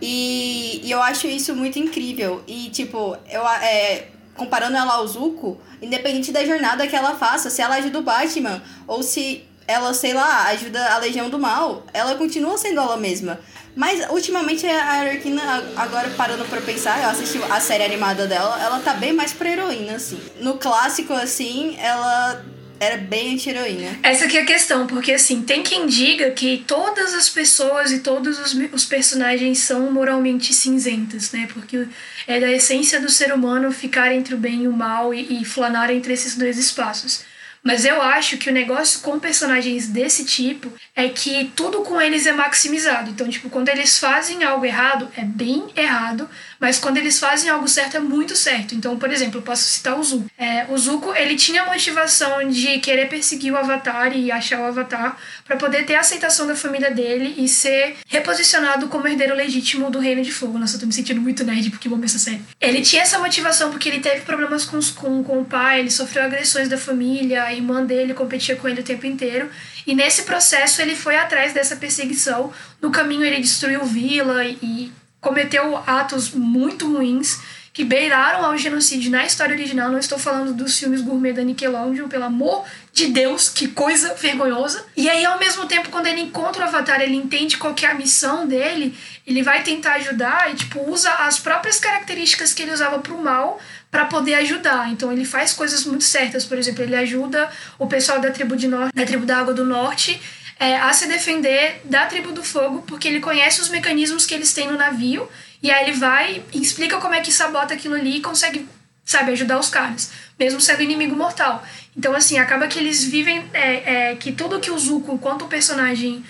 [0.00, 2.44] E, e eu acho isso muito incrível.
[2.46, 4.06] E, tipo, eu, é,
[4.36, 8.62] comparando ela ao Zuko, independente da jornada que ela faça, se ela ajuda o Batman
[8.86, 13.40] ou se ela, sei lá, ajuda a Legião do Mal, ela continua sendo ela mesma.
[13.78, 15.40] Mas ultimamente a Arlequina,
[15.76, 19.48] agora parando pra pensar, eu assisti a série animada dela, ela tá bem mais pra
[19.48, 20.20] heroína, assim.
[20.40, 22.44] No clássico, assim, ela
[22.80, 23.96] era bem anti-heroína.
[24.02, 28.00] Essa aqui é a questão, porque assim, tem quem diga que todas as pessoas e
[28.00, 31.48] todos os, os personagens são moralmente cinzentas, né?
[31.54, 31.86] Porque
[32.26, 35.44] é da essência do ser humano ficar entre o bem e o mal e, e
[35.44, 37.22] flanar entre esses dois espaços.
[37.62, 42.26] Mas eu acho que o negócio com personagens desse tipo é que tudo com eles
[42.26, 43.10] é maximizado.
[43.10, 47.68] Então, tipo, quando eles fazem algo errado, é bem errado, mas quando eles fazem algo
[47.68, 48.74] certo, é muito certo.
[48.74, 50.30] Então, por exemplo, eu posso citar o Zuko.
[50.36, 54.64] É, o Zuko, ele tinha a motivação de querer perseguir o Avatar e achar o
[54.64, 59.90] Avatar para poder ter a aceitação da família dele e ser reposicionado como herdeiro legítimo
[59.90, 60.58] do Reino de Fogo.
[60.58, 62.42] Nossa, eu tô me sentindo muito nerd porque vou essa série.
[62.60, 66.24] Ele tinha essa motivação porque ele teve problemas com, com, com o pai, ele sofreu
[66.24, 69.50] agressões da família, a irmã dele competia com ele o tempo inteiro.
[69.86, 72.52] E nesse processo ele foi atrás dessa perseguição.
[72.80, 77.40] No caminho ele destruiu vila e cometeu atos muito ruins
[77.78, 79.88] que beiraram ao genocídio na história original.
[79.88, 84.84] Não estou falando dos filmes gourmet da Nickelodeon, pelo amor de Deus, que coisa vergonhosa.
[84.96, 87.94] E aí, ao mesmo tempo, quando ele encontra o Avatar, ele entende qual é a
[87.94, 92.98] missão dele, ele vai tentar ajudar e, tipo, usa as próprias características que ele usava
[92.98, 94.90] pro mal para poder ajudar.
[94.90, 98.68] Então ele faz coisas muito certas, por exemplo, ele ajuda o pessoal da tribo de
[98.68, 100.20] norte, da tribo da Água do Norte
[100.58, 104.52] é, a se defender da tribo do fogo, porque ele conhece os mecanismos que eles
[104.52, 105.28] têm no navio,
[105.62, 108.68] e aí ele vai e explica como é que sabota aquilo ali e consegue,
[109.04, 111.64] sabe, ajudar os caras, mesmo sendo inimigo mortal.
[111.96, 116.24] Então, assim, acaba que eles vivem é, é, que tudo que o Zuko, enquanto personagem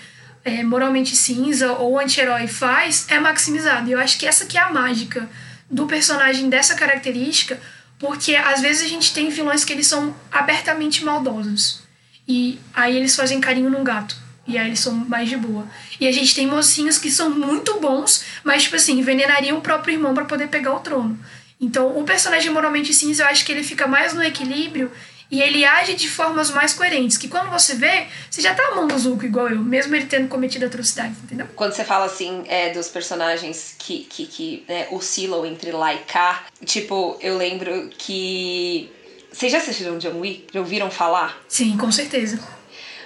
[0.45, 3.89] é, moralmente cinza ou anti-herói faz, é maximizado.
[3.89, 5.27] E eu acho que essa que é a mágica
[5.69, 7.59] do personagem dessa característica,
[7.97, 11.81] porque às vezes a gente tem vilões que eles são abertamente maldosos.
[12.27, 14.15] E aí eles fazem carinho num gato.
[14.47, 15.67] E aí eles são mais de boa.
[15.99, 19.93] E a gente tem mocinhos que são muito bons, mas, tipo assim, envenenariam o próprio
[19.93, 21.19] irmão para poder pegar o trono.
[21.61, 24.91] Então, o personagem moralmente cinza, eu acho que ele fica mais no equilíbrio
[25.31, 27.17] e ele age de formas mais coerentes.
[27.17, 30.27] Que quando você vê, você já tá amando o Zuko igual eu, mesmo ele tendo
[30.27, 31.47] cometido atrocidades, entendeu?
[31.55, 35.99] Quando você fala assim, é, dos personagens que, que, que né, oscilam entre lá e
[35.99, 38.91] cá, tipo, eu lembro que
[39.31, 40.47] vocês já assistiram John Wick?
[40.51, 41.39] Já ouviram falar?
[41.47, 42.39] Sim, com certeza.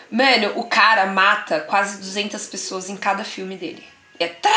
[0.09, 3.83] Mano, o cara mata quase 200 pessoas em cada filme dele.
[4.19, 4.49] É tá,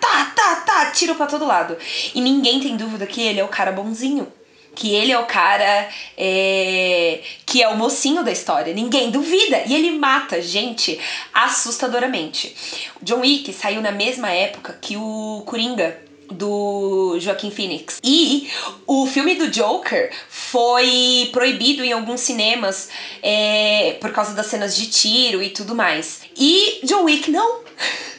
[0.00, 1.76] tá, tá, tá, tiro pra todo lado.
[2.14, 4.32] E ninguém tem dúvida que ele é o cara bonzinho.
[4.74, 8.74] Que ele é o cara é, que é o mocinho da história.
[8.74, 9.62] Ninguém duvida.
[9.66, 10.98] E ele mata gente
[11.32, 12.54] assustadoramente.
[13.02, 17.98] John Wick saiu na mesma época que o Coringa do Joaquim Phoenix.
[18.02, 18.50] E
[18.86, 22.88] o filme do Joker foi proibido em alguns cinemas
[23.22, 26.22] é, por causa das cenas de tiro e tudo mais.
[26.36, 27.64] E John Wick não.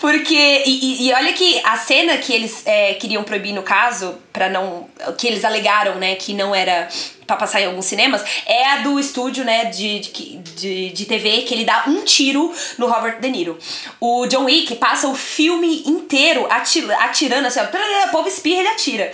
[0.00, 0.62] Porque.
[0.66, 4.88] E, e, olha que a cena que eles é, queriam proibir no caso, para não.
[5.18, 6.88] que eles alegaram, né, que não era
[7.30, 11.54] para passar em alguns cinemas, é a do estúdio, né, de, de, de, TV, que
[11.54, 13.56] ele dá um tiro no Robert De Niro.
[14.00, 19.12] O John Wick passa o filme inteiro atirando, assim, ó, o povo espirra, ele atira.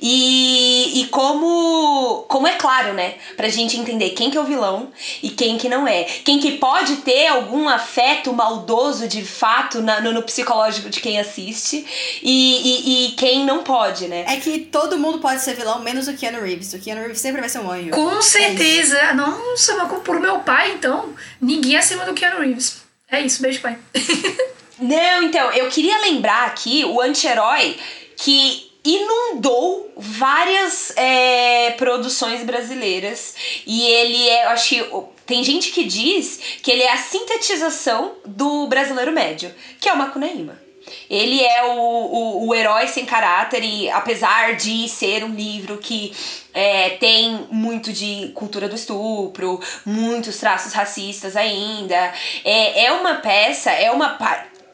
[0.00, 3.14] E, e como, como é claro, né?
[3.36, 4.88] Pra gente entender quem que é o vilão
[5.22, 6.04] e quem que não é.
[6.04, 11.18] Quem que pode ter algum afeto maldoso de fato na, no, no, psicológico de quem
[11.18, 11.86] assiste
[12.22, 14.24] e, e, e, quem não pode, né?
[14.28, 16.74] É que todo mundo pode ser vilão, menos o Keanu Reeves.
[16.74, 17.55] O Keanu Reeves sempre vai ser
[17.90, 18.98] Com certeza.
[18.98, 22.82] É Nossa, mas por meu pai, então, ninguém acima do Keanu Reeves.
[23.10, 23.78] É isso, beijo, pai.
[24.78, 27.76] não, então, eu queria lembrar aqui o anti-herói
[28.16, 33.34] que inundou várias é, produções brasileiras.
[33.66, 34.90] E ele é, eu acho que
[35.26, 39.98] tem gente que diz que ele é a sintetização do brasileiro médio, que é o
[39.98, 40.65] Macunaíma.
[41.08, 46.12] Ele é o, o, o, herói sem caráter e apesar de ser um livro que
[46.54, 52.12] é, tem muito de cultura do estupro, muitos traços racistas ainda,
[52.44, 54.10] é, é uma peça, é uma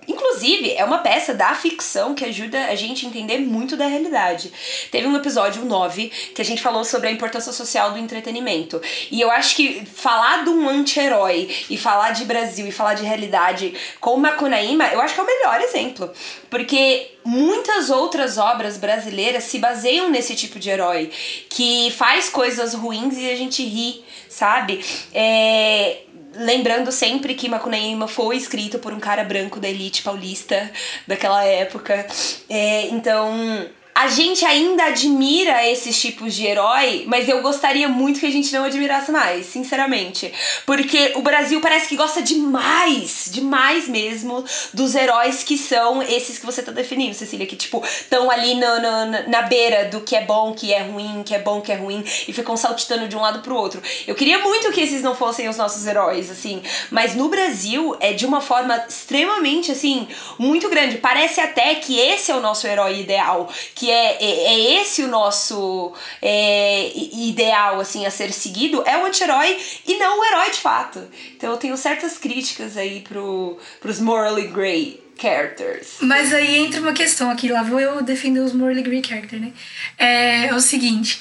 [0.09, 4.53] Inclusive, é uma peça da ficção que ajuda a gente a entender muito da realidade.
[4.91, 8.81] Teve um episódio 9 que a gente falou sobre a importância social do entretenimento.
[9.11, 13.05] E eu acho que falar de um anti-herói e falar de Brasil e falar de
[13.05, 16.11] realidade com Macunaíma, eu acho que é o melhor exemplo.
[16.51, 21.11] Porque muitas outras obras brasileiras se baseiam nesse tipo de herói
[21.49, 24.85] que faz coisas ruins e a gente ri, sabe?
[25.15, 25.99] É
[26.35, 30.71] lembrando sempre que Macunaíma foi escrito por um cara branco da elite paulista
[31.07, 32.07] daquela época.
[32.49, 38.27] É, então a gente ainda admira esses tipos de herói, mas eu gostaria muito que
[38.27, 40.33] a gente não admirasse mais, sinceramente.
[40.65, 46.47] Porque o Brasil parece que gosta demais, demais mesmo, dos heróis que são esses que
[46.47, 50.25] você tá definindo, Cecília, que, tipo, estão ali no, no, na beira do que é
[50.25, 53.21] bom, que é ruim, que é bom, que é ruim, e ficam saltitando de um
[53.21, 53.83] lado pro outro.
[54.07, 58.15] Eu queria muito que esses não fossem os nossos heróis, assim, mas no Brasil é
[58.15, 60.97] de uma forma extremamente, assim, muito grande.
[60.97, 65.09] Parece até que esse é o nosso herói ideal, que é, é, é esse o
[65.09, 70.59] nosso é, ideal assim a ser seguido, é o anti-herói e não o herói de
[70.59, 71.07] fato.
[71.37, 75.99] Então eu tenho certas críticas aí pro, pros morally grey characters.
[76.01, 79.53] Mas aí entra uma questão aqui, lá vou eu defender os morally grey characters, né?
[79.99, 81.21] É, é o seguinte,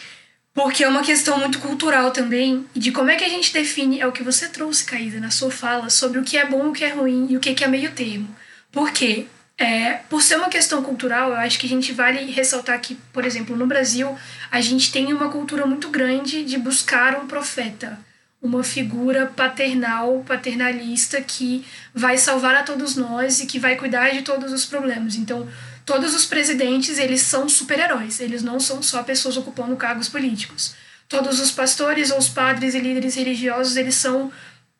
[0.53, 4.07] porque é uma questão muito cultural também, de como é que a gente define, é
[4.07, 6.83] o que você trouxe, Caída, na sua fala, sobre o que é bom, o que
[6.83, 8.27] é ruim e o que é meio termo.
[8.71, 9.27] Por quê?
[9.61, 13.23] É, por ser uma questão cultural, eu acho que a gente vale ressaltar que, por
[13.23, 14.17] exemplo, no Brasil,
[14.49, 17.99] a gente tem uma cultura muito grande de buscar um profeta,
[18.41, 24.23] uma figura paternal, paternalista que vai salvar a todos nós e que vai cuidar de
[24.23, 25.15] todos os problemas.
[25.15, 25.47] Então,
[25.85, 30.73] todos os presidentes, eles são super-heróis, eles não são só pessoas ocupando cargos políticos.
[31.07, 34.31] Todos os pastores ou os padres e líderes religiosos, eles são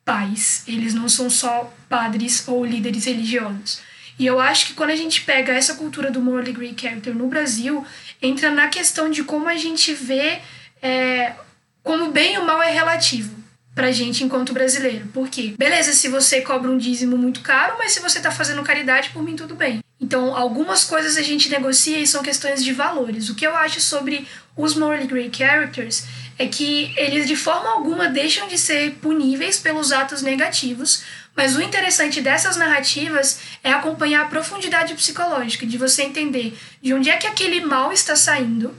[0.04, 3.91] pais, eles não são só padres ou líderes religiosos.
[4.22, 7.26] E eu acho que quando a gente pega essa cultura do morally grey character no
[7.26, 7.84] Brasil,
[8.22, 10.38] entra na questão de como a gente vê
[10.80, 11.34] é,
[11.82, 13.34] como bem ou mal é relativo
[13.74, 15.08] pra gente enquanto brasileiro.
[15.08, 15.56] Por quê?
[15.58, 19.24] Beleza, se você cobra um dízimo muito caro, mas se você tá fazendo caridade, por
[19.24, 19.80] mim tudo bem.
[20.00, 23.28] Então, algumas coisas a gente negocia e são questões de valores.
[23.28, 24.28] O que eu acho sobre
[24.62, 26.06] os morally grey characters
[26.38, 31.04] é que eles de forma alguma deixam de ser puníveis pelos atos negativos,
[31.36, 37.10] mas o interessante dessas narrativas é acompanhar a profundidade psicológica, de você entender de onde
[37.10, 38.74] é que aquele mal está saindo,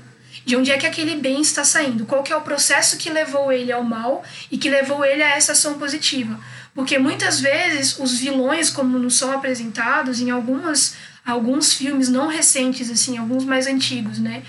[0.45, 3.53] de onde é que aquele bem está saindo, qual que é o processo que levou
[3.53, 6.39] ele ao mal e que levou ele a essa ação positiva.
[6.75, 12.91] Porque muitas vezes os vilões, como nos são apresentados em algumas, alguns filmes não recentes,
[12.91, 14.43] assim, alguns mais antigos, né?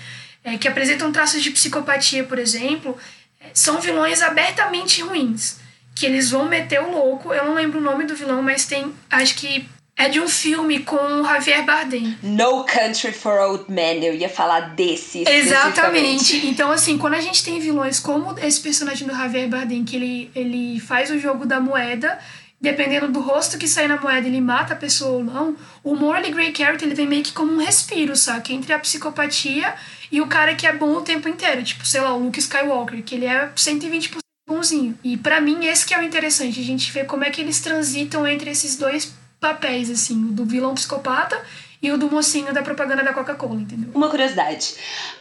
[0.44, 2.98] É, que apresentam traços de psicopatia, por exemplo,
[3.40, 5.56] é, são vilões abertamente ruins
[5.94, 7.32] que eles vão meter o louco.
[7.32, 8.92] Eu não lembro o nome do vilão, mas tem.
[9.08, 9.66] Acho que
[9.96, 12.18] é de um filme com o Javier Bardem.
[12.22, 15.22] No Country for Old Men, eu ia falar desse.
[15.26, 16.46] Exatamente.
[16.46, 20.30] Então, assim, quando a gente tem vilões como esse personagem do Javier Bardem, que ele,
[20.34, 22.18] ele faz o jogo da moeda,
[22.60, 26.32] dependendo do rosto que sai na moeda, ele mata a pessoa ou não, o Morley
[26.32, 28.52] Grey Character ele vem meio que como um respiro, sabe?
[28.52, 29.74] Entre a psicopatia
[30.14, 33.02] e o cara que é bom o tempo inteiro, tipo, sei lá, o Luke Skywalker,
[33.02, 34.96] que ele é 120% bonzinho.
[35.02, 37.60] E para mim esse que é o interessante, a gente ver como é que eles
[37.60, 41.44] transitam entre esses dois papéis, assim, o do vilão psicopata
[41.84, 43.90] e o do mocinho da propaganda da Coca-Cola, entendeu?
[43.94, 44.74] Uma curiosidade.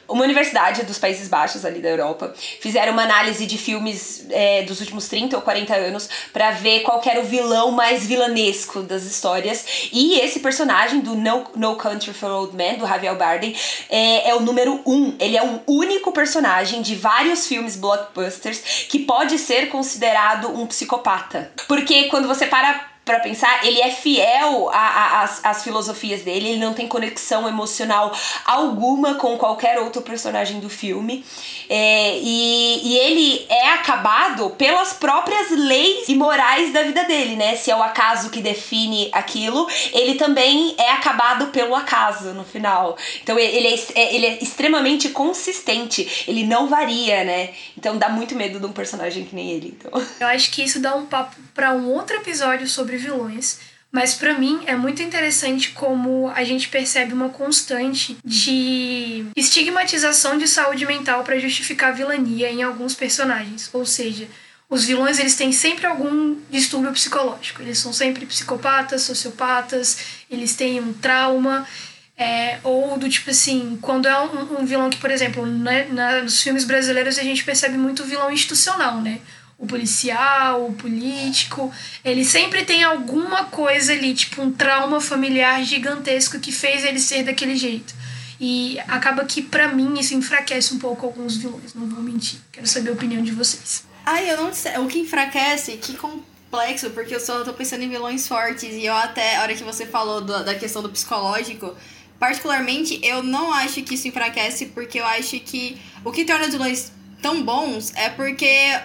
[0.07, 4.80] Uma universidade dos Países Baixos, ali da Europa, fizeram uma análise de filmes é, dos
[4.80, 9.89] últimos 30 ou 40 anos para ver qual era o vilão mais vilanesco das histórias.
[9.91, 13.53] E esse personagem do No, no Country for Old Men, do Javier Bardem,
[13.89, 15.16] é, é o número um.
[15.20, 21.51] Ele é o único personagem de vários filmes blockbusters que pode ser considerado um psicopata.
[21.68, 26.88] Porque quando você para para pensar, ele é fiel às filosofias dele, ele não tem
[26.88, 31.26] conexão emocional alguma com qualquer outro personagem do filme.
[31.70, 37.56] É, e, e ele é acabado pelas próprias leis e morais da vida dele, né?
[37.56, 42.97] Se é o acaso que define aquilo, ele também é acabado pelo acaso no final.
[43.22, 47.49] Então ele é, é ele é extremamente consistente, ele não varia, né?
[47.78, 49.78] Então dá muito medo de um personagem que nem ele.
[49.78, 50.01] Então.
[50.20, 53.60] Eu acho que isso dá um papo para um outro episódio sobre sobre vilões,
[53.91, 60.48] mas para mim é muito interessante como a gente percebe uma constante de estigmatização de
[60.48, 63.70] saúde mental para justificar a vilania em alguns personagens.
[63.72, 64.28] Ou seja,
[64.70, 67.62] os vilões eles têm sempre algum distúrbio psicológico.
[67.62, 69.98] Eles são sempre psicopatas, sociopatas,
[70.30, 71.68] eles têm um trauma.
[72.16, 75.86] É, ou do tipo assim, quando é um, um vilão que, por exemplo, né,
[76.22, 79.20] nos filmes brasileiros a gente percebe muito vilão institucional, né?
[79.64, 81.72] O policial, o político,
[82.03, 87.24] ele sempre tem alguma coisa ali, tipo um trauma familiar gigantesco que fez ele ser
[87.24, 87.95] daquele jeito.
[88.41, 92.39] E acaba que, para mim, isso enfraquece um pouco alguns vilões, não vou mentir.
[92.51, 93.86] Quero saber a opinião de vocês.
[94.05, 94.78] Ai, eu não sei.
[94.80, 98.74] O que enfraquece, que complexo, porque eu só tô pensando em vilões fortes.
[98.74, 101.74] E eu até, a hora que você falou do, da questão do psicológico,
[102.20, 106.51] particularmente, eu não acho que isso enfraquece, porque eu acho que o que torna os
[106.51, 106.91] vilões
[107.22, 108.78] tão bons é porque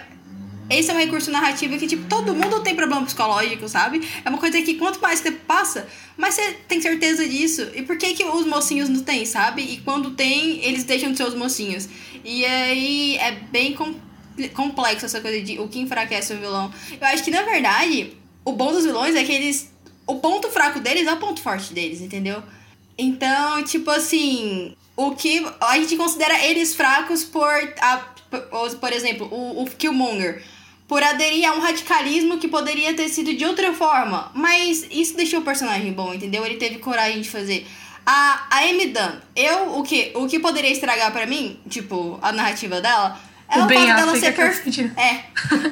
[0.69, 4.07] esse é um recurso narrativo que, tipo, todo mundo tem problema psicológico, sabe?
[4.23, 7.67] É uma coisa que quanto mais tempo passa, mais você tem certeza disso.
[7.73, 9.63] E por que, que os mocinhos não têm, sabe?
[9.63, 11.89] E quando tem, eles deixam de ser os mocinhos.
[12.23, 13.95] E aí é bem com,
[14.53, 16.71] complexo essa coisa de o que enfraquece o vilão.
[17.01, 18.13] Eu acho que, na verdade,
[18.45, 19.73] o bom dos vilões é que eles.
[20.05, 22.43] O ponto fraco deles é o ponto forte deles, entendeu?
[22.95, 27.47] Então, tipo assim, o que a gente considera eles fracos por,
[27.79, 27.97] a,
[28.29, 30.43] por, por exemplo, o, o Killmonger
[30.89, 34.31] por aderir a um radicalismo que poderia ter sido de outra forma.
[34.33, 36.43] Mas isso deixou o personagem bom, entendeu?
[36.43, 37.67] Ele teve coragem de fazer.
[38.03, 42.31] A, a Amy Dunn, eu, o que, o que poderia estragar para mim, tipo, a
[42.31, 43.19] narrativa dela,
[43.49, 45.01] é o, o fato dela ser perfeita.
[45.01, 45.23] É.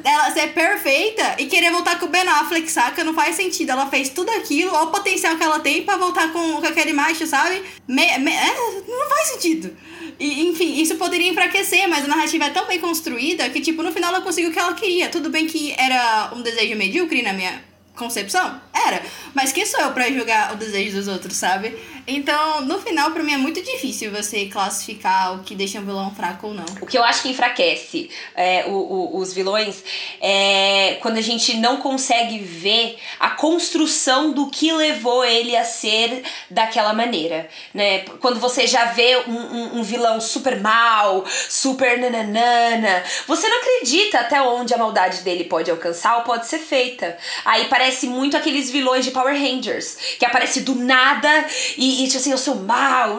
[0.04, 3.04] ela ser perfeita e querer voltar com o Ben Affleck, saca?
[3.04, 3.70] Não faz sentido.
[3.70, 6.92] Ela fez tudo aquilo, olha o potencial que ela tem para voltar com, com aquele
[6.92, 7.62] macho, sabe?
[7.86, 8.54] Me, me, é,
[8.86, 9.74] não faz sentido.
[10.18, 13.92] E, enfim, isso poderia enfraquecer, mas a narrativa é tão bem construída que, tipo, no
[13.92, 15.08] final ela conseguiu o que ela queria.
[15.08, 17.62] Tudo bem que era um desejo medíocre na minha
[17.94, 18.60] concepção?
[18.74, 19.02] Era.
[19.34, 21.76] Mas quem sou eu para julgar o desejo dos outros, sabe?
[22.10, 26.10] Então, no final, para mim é muito difícil você classificar o que deixa um vilão
[26.14, 26.64] fraco ou não.
[26.80, 29.84] O que eu acho que enfraquece é, o, o, os vilões
[30.18, 36.22] é quando a gente não consegue ver a construção do que levou ele a ser
[36.48, 38.06] daquela maneira, né?
[38.20, 44.20] Quando você já vê um, um, um vilão super mal, super nananana, você não acredita
[44.20, 47.18] até onde a maldade dele pode alcançar ou pode ser feita.
[47.44, 51.28] Aí parece muito aqueles vilões de Power Rangers, que aparece do nada
[51.76, 53.18] e tipo assim, eu sou mal,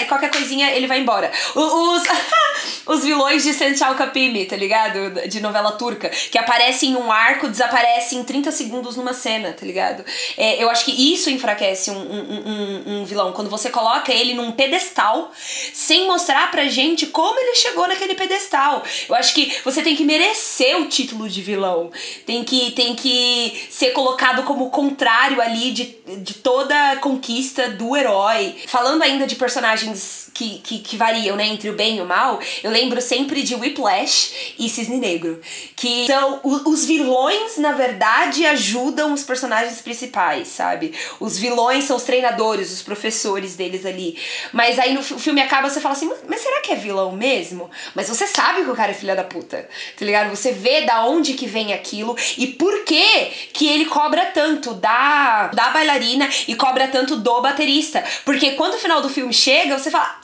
[0.00, 1.30] e qualquer coisinha ele vai embora.
[1.54, 2.02] Os,
[2.86, 5.28] os vilões de Senchal Kapimi, tá ligado?
[5.28, 9.64] De novela turca, que aparecem em um arco, desaparecem em 30 segundos numa cena, tá
[9.64, 10.04] ligado?
[10.36, 14.34] É, eu acho que isso enfraquece um, um, um, um, vilão, quando você coloca ele
[14.34, 15.30] num pedestal,
[15.72, 18.82] sem mostrar pra gente como ele chegou naquele pedestal.
[19.08, 21.90] Eu acho que você tem que merecer o título de vilão,
[22.26, 25.84] tem que, tem que ser colocado como contrário ali de,
[26.18, 28.56] de toda conquista do herói.
[28.66, 32.40] Falando ainda de personagens que, que, que, variam, né, entre o bem e o mal,
[32.62, 35.40] eu lembro sempre de Whiplash e Cisne Negro.
[35.76, 40.94] Que são os vilões, na verdade, ajudam os personagens principais, sabe?
[41.18, 44.18] Os vilões são os treinadores, os professores deles ali.
[44.52, 47.70] Mas aí no filme acaba, você fala assim, mas será que é vilão mesmo?
[47.94, 49.68] Mas você sabe que o cara é filha da puta,
[49.98, 50.30] tá ligado?
[50.30, 55.48] Você vê da onde que vem aquilo e por que que ele cobra tanto da,
[55.48, 58.04] da bailarina e cobra tanto do baterista.
[58.24, 60.19] Porque quando o final do filme chega, você fala,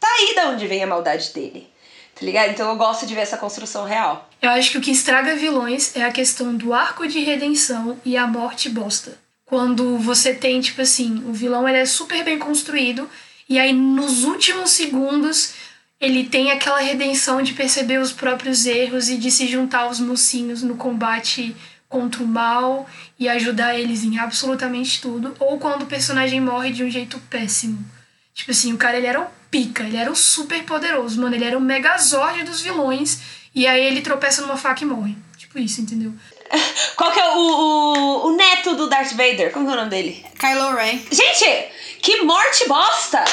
[0.00, 1.68] tá aí da onde vem a maldade dele.
[2.18, 2.50] Tá ligado?
[2.50, 4.28] Então eu gosto de ver essa construção real.
[4.40, 8.16] Eu acho que o que estraga vilões é a questão do arco de redenção e
[8.16, 9.18] a morte bosta.
[9.44, 13.08] Quando você tem, tipo assim, o vilão ele é super bem construído
[13.48, 15.54] E aí, nos últimos segundos,
[16.00, 20.62] ele tem aquela redenção de perceber os próprios erros e de se juntar aos mocinhos
[20.62, 21.54] no combate
[21.88, 22.88] contra o mal
[23.18, 25.34] e ajudar eles em absolutamente tudo.
[25.38, 27.78] Ou quando o personagem morre de um jeito péssimo.
[28.34, 29.26] Tipo assim, o cara ele era o
[29.56, 31.34] pica, ele era o super poderoso, mano.
[31.34, 33.20] Ele era o megazord dos vilões.
[33.54, 35.16] E aí ele tropeça numa faca e morre.
[35.38, 36.12] Tipo isso, entendeu?
[36.94, 39.50] Qual que é o, o, o neto do Darth Vader?
[39.52, 40.24] Como que é o nome dele?
[40.38, 41.00] Kylo Ren.
[41.10, 41.68] Gente,
[42.02, 43.24] que morte bosta!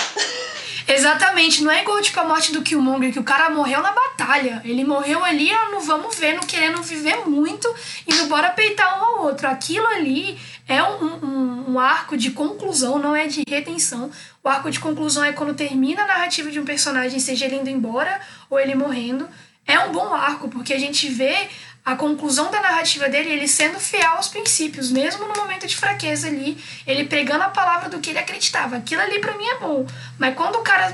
[0.85, 4.61] Exatamente, não é igual tipo a morte do Killmonger, que o cara morreu na batalha.
[4.65, 7.73] Ele morreu ali, no vamos ver, no querendo viver muito
[8.05, 9.47] e no bora peitar um ao outro.
[9.47, 14.11] Aquilo ali é um, um, um, arco de conclusão, não é de retenção.
[14.43, 17.69] O arco de conclusão é quando termina a narrativa de um personagem, seja ele indo
[17.69, 18.19] embora
[18.49, 19.29] ou ele morrendo.
[19.65, 21.47] É um bom arco, porque a gente vê
[21.85, 26.27] a conclusão da narrativa dele, ele sendo fiel aos princípios, mesmo no momento de fraqueza
[26.27, 28.75] ali, ele pregando a palavra do que ele acreditava.
[28.75, 29.87] Aquilo ali para mim é bom.
[30.17, 30.93] Mas quando o cara,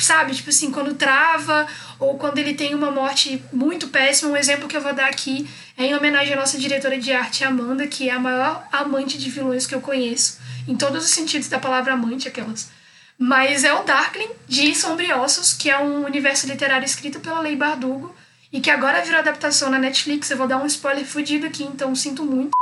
[0.00, 1.68] sabe, tipo assim, quando trava
[2.00, 5.48] ou quando ele tem uma morte muito péssima, um exemplo que eu vou dar aqui
[5.76, 9.30] é em homenagem à nossa diretora de arte, Amanda, que é a maior amante de
[9.30, 12.76] vilões que eu conheço, em todos os sentidos da palavra amante, aquelas.
[13.18, 18.14] Mas é o Darkling de Sombriossos, que é um universo literário escrito pela Lei Bardugo,
[18.52, 20.30] e que agora virou adaptação na Netflix.
[20.30, 22.52] Eu vou dar um spoiler fudido aqui, então sinto muito.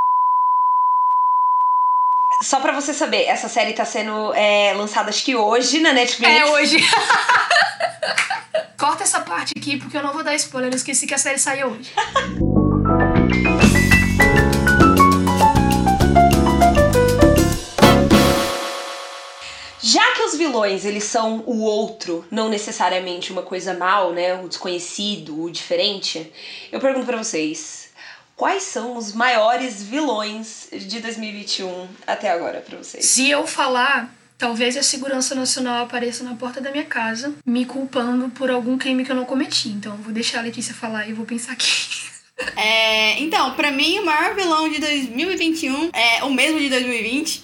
[2.42, 6.32] Só pra você saber, essa série tá sendo é, lançada acho que hoje na Netflix.
[6.32, 6.78] É, hoje.
[8.78, 10.70] Corta essa parte aqui, porque eu não vou dar spoiler.
[10.70, 11.92] Eu esqueci que a série saiu hoje.
[19.96, 24.46] Já que os vilões, eles são o outro, não necessariamente uma coisa mal, né, o
[24.46, 26.30] desconhecido, o diferente,
[26.70, 27.88] eu pergunto para vocês,
[28.36, 33.06] quais são os maiores vilões de 2021 até agora para vocês?
[33.06, 38.28] Se eu falar, talvez a segurança nacional apareça na porta da minha casa, me culpando
[38.28, 39.70] por algum crime que eu não cometi.
[39.70, 41.66] Então, eu vou deixar a Letícia falar e vou pensar aqui.
[42.54, 47.42] É, então, para mim, o maior vilão de 2021 é o mesmo de 2020,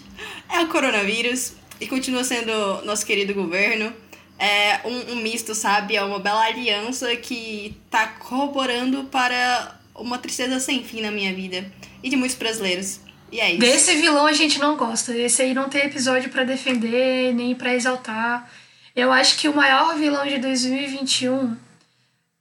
[0.51, 2.53] é o coronavírus e continua sendo
[2.85, 3.93] nosso querido governo.
[4.39, 5.97] É um, um misto, sabe?
[5.97, 11.71] É uma bela aliança que tá corroborando para uma tristeza sem fim na minha vida
[12.03, 13.01] e de muitos brasileiros.
[13.33, 13.61] E é isso.
[13.61, 15.17] Desse vilão a gente não gosta.
[15.17, 18.49] Esse aí não tem episódio para defender, nem para exaltar.
[18.95, 21.57] Eu acho que o maior vilão de 2021.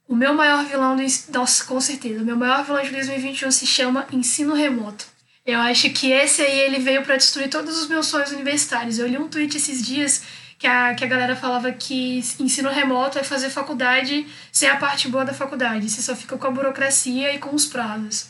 [0.06, 1.02] O meu maior vilão do.
[1.32, 2.22] Nossa, com certeza.
[2.22, 5.06] O meu maior vilão de 2021 se chama Ensino Remoto.
[5.44, 8.98] Eu acho que esse aí ele veio para destruir todos os meus sonhos universitários.
[8.98, 10.22] Eu li um tweet esses dias
[10.56, 15.08] que a, que a galera falava que ensino remoto é fazer faculdade sem a parte
[15.08, 15.90] boa da faculdade.
[15.90, 18.28] Você só fica com a burocracia e com os prazos.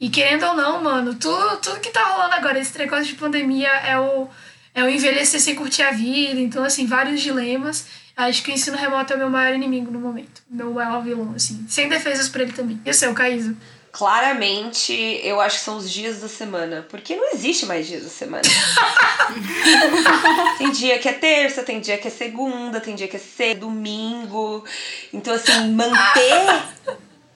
[0.00, 3.68] E querendo ou não, mano, tudo, tudo que tá rolando agora, esse negócio de pandemia
[3.68, 4.28] é o,
[4.74, 6.40] é o envelhecer sem curtir a vida.
[6.40, 7.86] Então, assim, vários dilemas.
[8.16, 10.42] Acho que o ensino remoto é o meu maior inimigo no momento.
[10.50, 11.64] Meu maior vilão, assim.
[11.68, 12.80] Sem defesas pra ele também.
[12.84, 13.56] E o seu, Caísa?
[13.90, 14.92] Claramente,
[15.24, 16.86] eu acho que são os dias da semana.
[16.88, 18.42] Porque não existe mais dias da semana.
[20.58, 23.56] tem dia que é terça, tem dia que é segunda, tem dia que é ser
[23.56, 24.64] domingo.
[25.12, 26.62] Então, assim, manter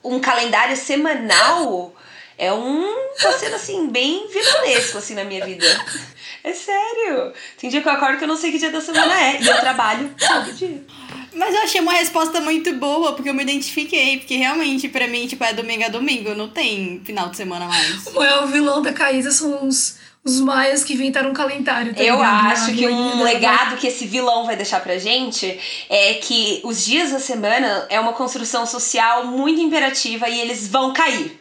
[0.03, 1.93] um calendário semanal
[2.37, 2.85] é um.
[3.21, 5.65] tá sendo assim, bem vilanesco assim na minha vida.
[6.43, 7.31] É sério.
[7.57, 9.41] Tem dia que eu acordo que eu não sei que dia da semana é.
[9.41, 10.83] E eu trabalho todo dia.
[11.35, 14.17] Mas eu achei uma resposta muito boa, porque eu me identifiquei.
[14.17, 18.07] Porque realmente, pra mim, tipo, é domingo a domingo, não tem final de semana mais.
[18.07, 21.93] O maior vilão da Caísa são os, os maias que inventaram um calendário.
[21.93, 22.51] Tá eu ligado?
[22.51, 25.59] acho que um legado que esse vilão vai deixar pra gente
[25.89, 30.93] é que os dias da semana é uma construção social muito imperativa e eles vão
[30.93, 31.39] cair.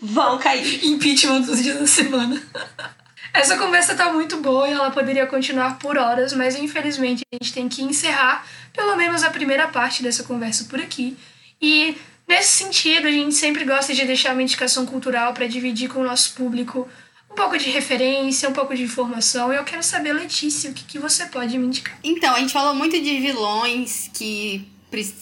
[0.00, 0.84] Vão cair.
[0.84, 2.42] Impeachment dos dias da semana.
[3.34, 7.52] Essa conversa tá muito boa e ela poderia continuar por horas, mas infelizmente a gente
[7.52, 11.16] tem que encerrar pelo menos a primeira parte dessa conversa por aqui.
[11.60, 11.96] E
[12.28, 16.04] nesse sentido, a gente sempre gosta de deixar uma indicação cultural para dividir com o
[16.04, 16.86] nosso público
[17.30, 19.50] um pouco de referência, um pouco de informação.
[19.50, 21.98] E eu quero saber, Letícia, o que, que você pode me indicar?
[22.04, 24.68] Então, a gente falou muito de vilões que,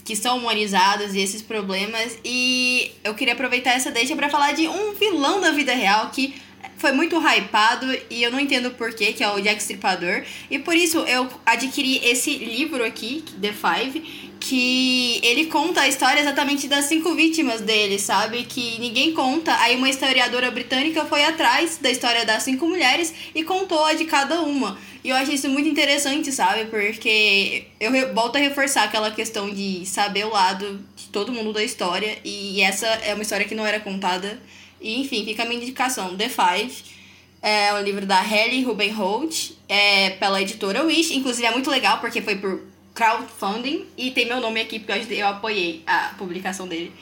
[0.05, 2.19] que são humanizados e esses problemas.
[2.25, 6.35] E eu queria aproveitar essa deixa pra falar de um vilão da vida real que
[6.77, 10.23] foi muito hypado e eu não entendo porquê, que é o Jack Stripador.
[10.51, 16.21] E por isso eu adquiri esse livro aqui, The Five, que ele conta a história
[16.21, 18.45] exatamente das cinco vítimas dele, sabe?
[18.45, 19.55] Que ninguém conta.
[19.61, 24.07] Aí uma historiadora britânica foi atrás da história das cinco mulheres e contou a de
[24.07, 24.79] cada uma.
[25.05, 26.67] E eu acho isso muito interessante, sabe?
[26.67, 31.63] Porque eu volto a reforçar aquela questão de saber o lado de todo mundo da
[31.63, 32.19] história.
[32.25, 34.41] E essa é uma história que não era contada.
[34.81, 37.01] E enfim, fica a minha indicação, The Five.
[37.43, 41.17] É um livro da Halle Ruben Holt, é pela editora Wish.
[41.17, 42.61] Inclusive é muito legal porque foi por
[42.95, 46.93] crowdfunding e tem meu nome aqui porque eu, apoiei a publicação dele.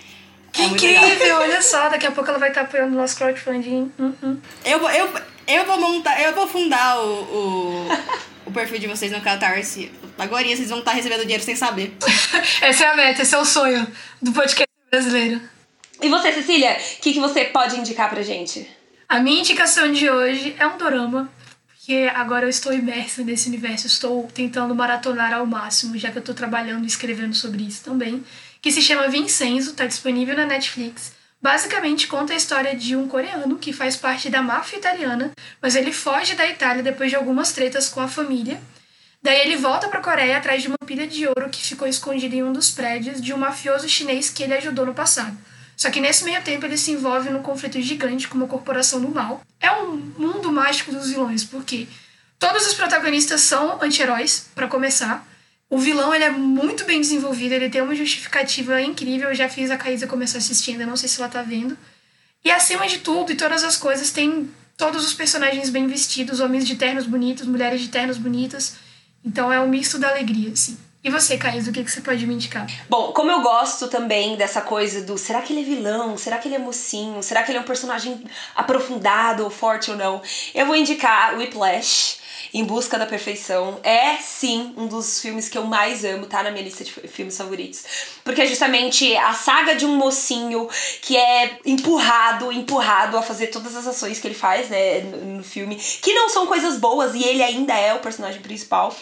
[0.52, 1.04] Que É muito legal.
[1.04, 3.90] incrível, olha só, daqui a pouco ela vai estar apoiando o nosso crowdfunding.
[3.98, 4.38] Hum, hum.
[4.64, 5.12] Eu vou, eu,
[5.46, 7.88] eu vou montar, eu vou fundar o, o,
[8.46, 9.90] o perfil de vocês no Catarse.
[10.16, 11.96] Agora vocês vão estar recebendo dinheiro sem saber.
[12.62, 13.86] Essa é a meta, esse é o sonho
[14.20, 15.40] do podcast brasileiro.
[16.00, 18.68] E você, Cecília, o que, que você pode indicar pra gente?
[19.08, 21.28] A minha indicação de hoje é um dorama,
[21.66, 26.20] porque agora eu estou imersa nesse universo, estou tentando maratonar ao máximo, já que eu
[26.20, 28.22] estou trabalhando e escrevendo sobre isso também,
[28.62, 31.12] que se chama Vincenzo, está disponível na Netflix.
[31.42, 35.92] Basicamente conta a história de um coreano que faz parte da máfia italiana, mas ele
[35.92, 38.60] foge da Itália depois de algumas tretas com a família.
[39.20, 42.36] Daí ele volta para a Coreia atrás de uma pilha de ouro que ficou escondida
[42.36, 45.36] em um dos prédios de um mafioso chinês que ele ajudou no passado.
[45.78, 49.08] Só que nesse meio tempo ele se envolve num conflito gigante com uma corporação do
[49.08, 49.40] mal.
[49.60, 51.86] É um mundo mágico dos vilões, porque
[52.36, 55.24] todos os protagonistas são anti-heróis, para começar.
[55.70, 59.28] O vilão ele é muito bem desenvolvido, ele tem uma justificativa incrível.
[59.28, 61.78] Eu já fiz a Caísa começar a assistir, ainda não sei se ela tá vendo.
[62.44, 66.66] E acima de tudo, e todas as coisas, tem todos os personagens bem vestidos, homens
[66.66, 68.74] de ternos bonitos, mulheres de ternos bonitas.
[69.24, 70.76] Então é um misto da alegria, assim.
[71.02, 72.66] E você, Caísa, o que, que você pode me indicar?
[72.88, 76.18] Bom, como eu gosto também dessa coisa do será que ele é vilão?
[76.18, 77.22] Será que ele é mocinho?
[77.22, 78.24] Será que ele é um personagem
[78.54, 80.20] aprofundado ou forte ou não?
[80.52, 82.18] Eu vou indicar Whiplash.
[82.52, 83.78] Em Busca da Perfeição.
[83.82, 87.36] É, sim, um dos filmes que eu mais amo, tá na minha lista de filmes
[87.36, 87.84] favoritos.
[88.24, 90.68] Porque é justamente a saga de um mocinho
[91.02, 95.44] que é empurrado, empurrado a fazer todas as ações que ele faz, né, no, no
[95.44, 98.94] filme, que não são coisas boas e ele ainda é o personagem principal.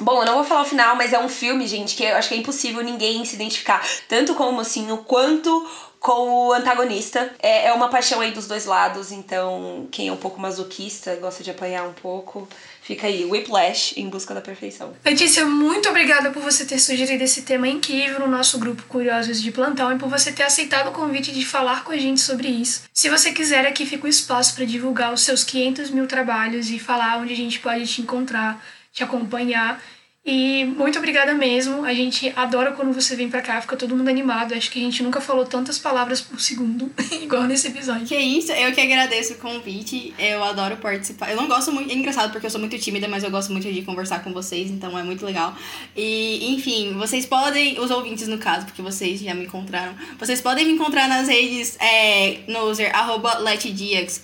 [0.00, 2.28] Bom, eu não vou falar o final, mas é um filme, gente, que eu acho
[2.28, 5.66] que é impossível ninguém se identificar, tanto com o mocinho quanto
[6.04, 7.34] com o antagonista.
[7.40, 11.42] É, é uma paixão aí dos dois lados, então quem é um pouco masoquista, gosta
[11.42, 12.46] de apanhar um pouco,
[12.84, 14.94] fica aí, Whiplash, em busca da perfeição.
[15.04, 19.50] Letícia, muito obrigada por você ter sugerido esse tema incrível no nosso grupo Curiosos de
[19.50, 22.82] Plantão e por você ter aceitado o convite de falar com a gente sobre isso.
[22.92, 26.78] Se você quiser, aqui fica o espaço para divulgar os seus 500 mil trabalhos e
[26.78, 28.62] falar onde a gente pode te encontrar,
[28.92, 29.82] te acompanhar.
[30.26, 31.84] E muito obrigada mesmo.
[31.84, 34.54] A gente adora quando você vem pra cá, fica todo mundo animado.
[34.54, 38.06] Acho que a gente nunca falou tantas palavras por segundo, igual nesse episódio.
[38.06, 40.14] Que isso, eu que agradeço o convite.
[40.18, 41.30] Eu adoro participar.
[41.30, 41.90] Eu não gosto muito.
[41.90, 44.70] É engraçado porque eu sou muito tímida, mas eu gosto muito de conversar com vocês,
[44.70, 45.54] então é muito legal.
[45.94, 50.64] E, enfim, vocês podem, os ouvintes no caso, porque vocês já me encontraram, vocês podem
[50.64, 54.22] me encontrar nas redes é, no user arroba letdiax.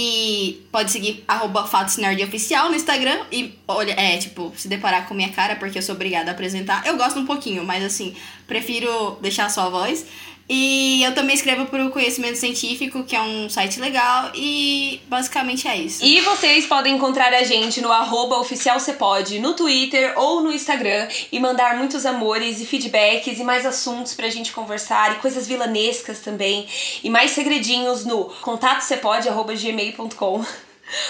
[0.00, 3.18] E pode seguir arroba Fatos Nerd Oficial no Instagram.
[3.32, 6.86] E olha, é, tipo, se deparar com minha cara, porque eu sou obrigada a apresentar.
[6.86, 8.14] Eu gosto um pouquinho, mas assim,
[8.46, 10.06] prefiro deixar só a voz.
[10.48, 14.32] E eu também escrevo pro Conhecimento Científico, que é um site legal.
[14.34, 16.02] E basicamente é isso.
[16.02, 21.06] E vocês podem encontrar a gente no arroba oficial Cepode, no Twitter ou no Instagram
[21.30, 26.20] e mandar muitos amores e feedbacks e mais assuntos pra gente conversar e coisas vilanescas
[26.20, 26.66] também
[27.04, 30.44] e mais segredinhos no contatocepode.gmail.com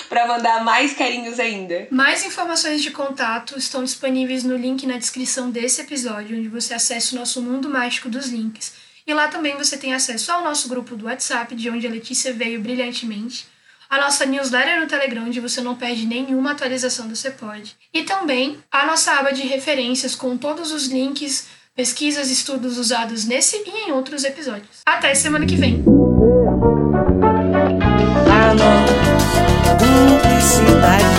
[0.09, 1.87] pra mandar mais carinhos ainda.
[1.93, 7.15] Mais informações de contato estão disponíveis no link na descrição desse episódio, onde você acessa
[7.15, 8.88] o nosso mundo mágico dos links.
[9.09, 12.31] E lá também você tem acesso ao nosso grupo do WhatsApp, de onde a Letícia
[12.31, 13.47] veio brilhantemente,
[13.89, 18.59] a nossa newsletter no Telegram, onde você não perde nenhuma atualização do Cepod, e também
[18.71, 23.93] a nossa aba de referências com todos os links, pesquisas estudos usados nesse e em
[23.93, 24.83] outros episódios.
[24.85, 25.83] Até semana que vem!
[29.79, 31.19] Publicidade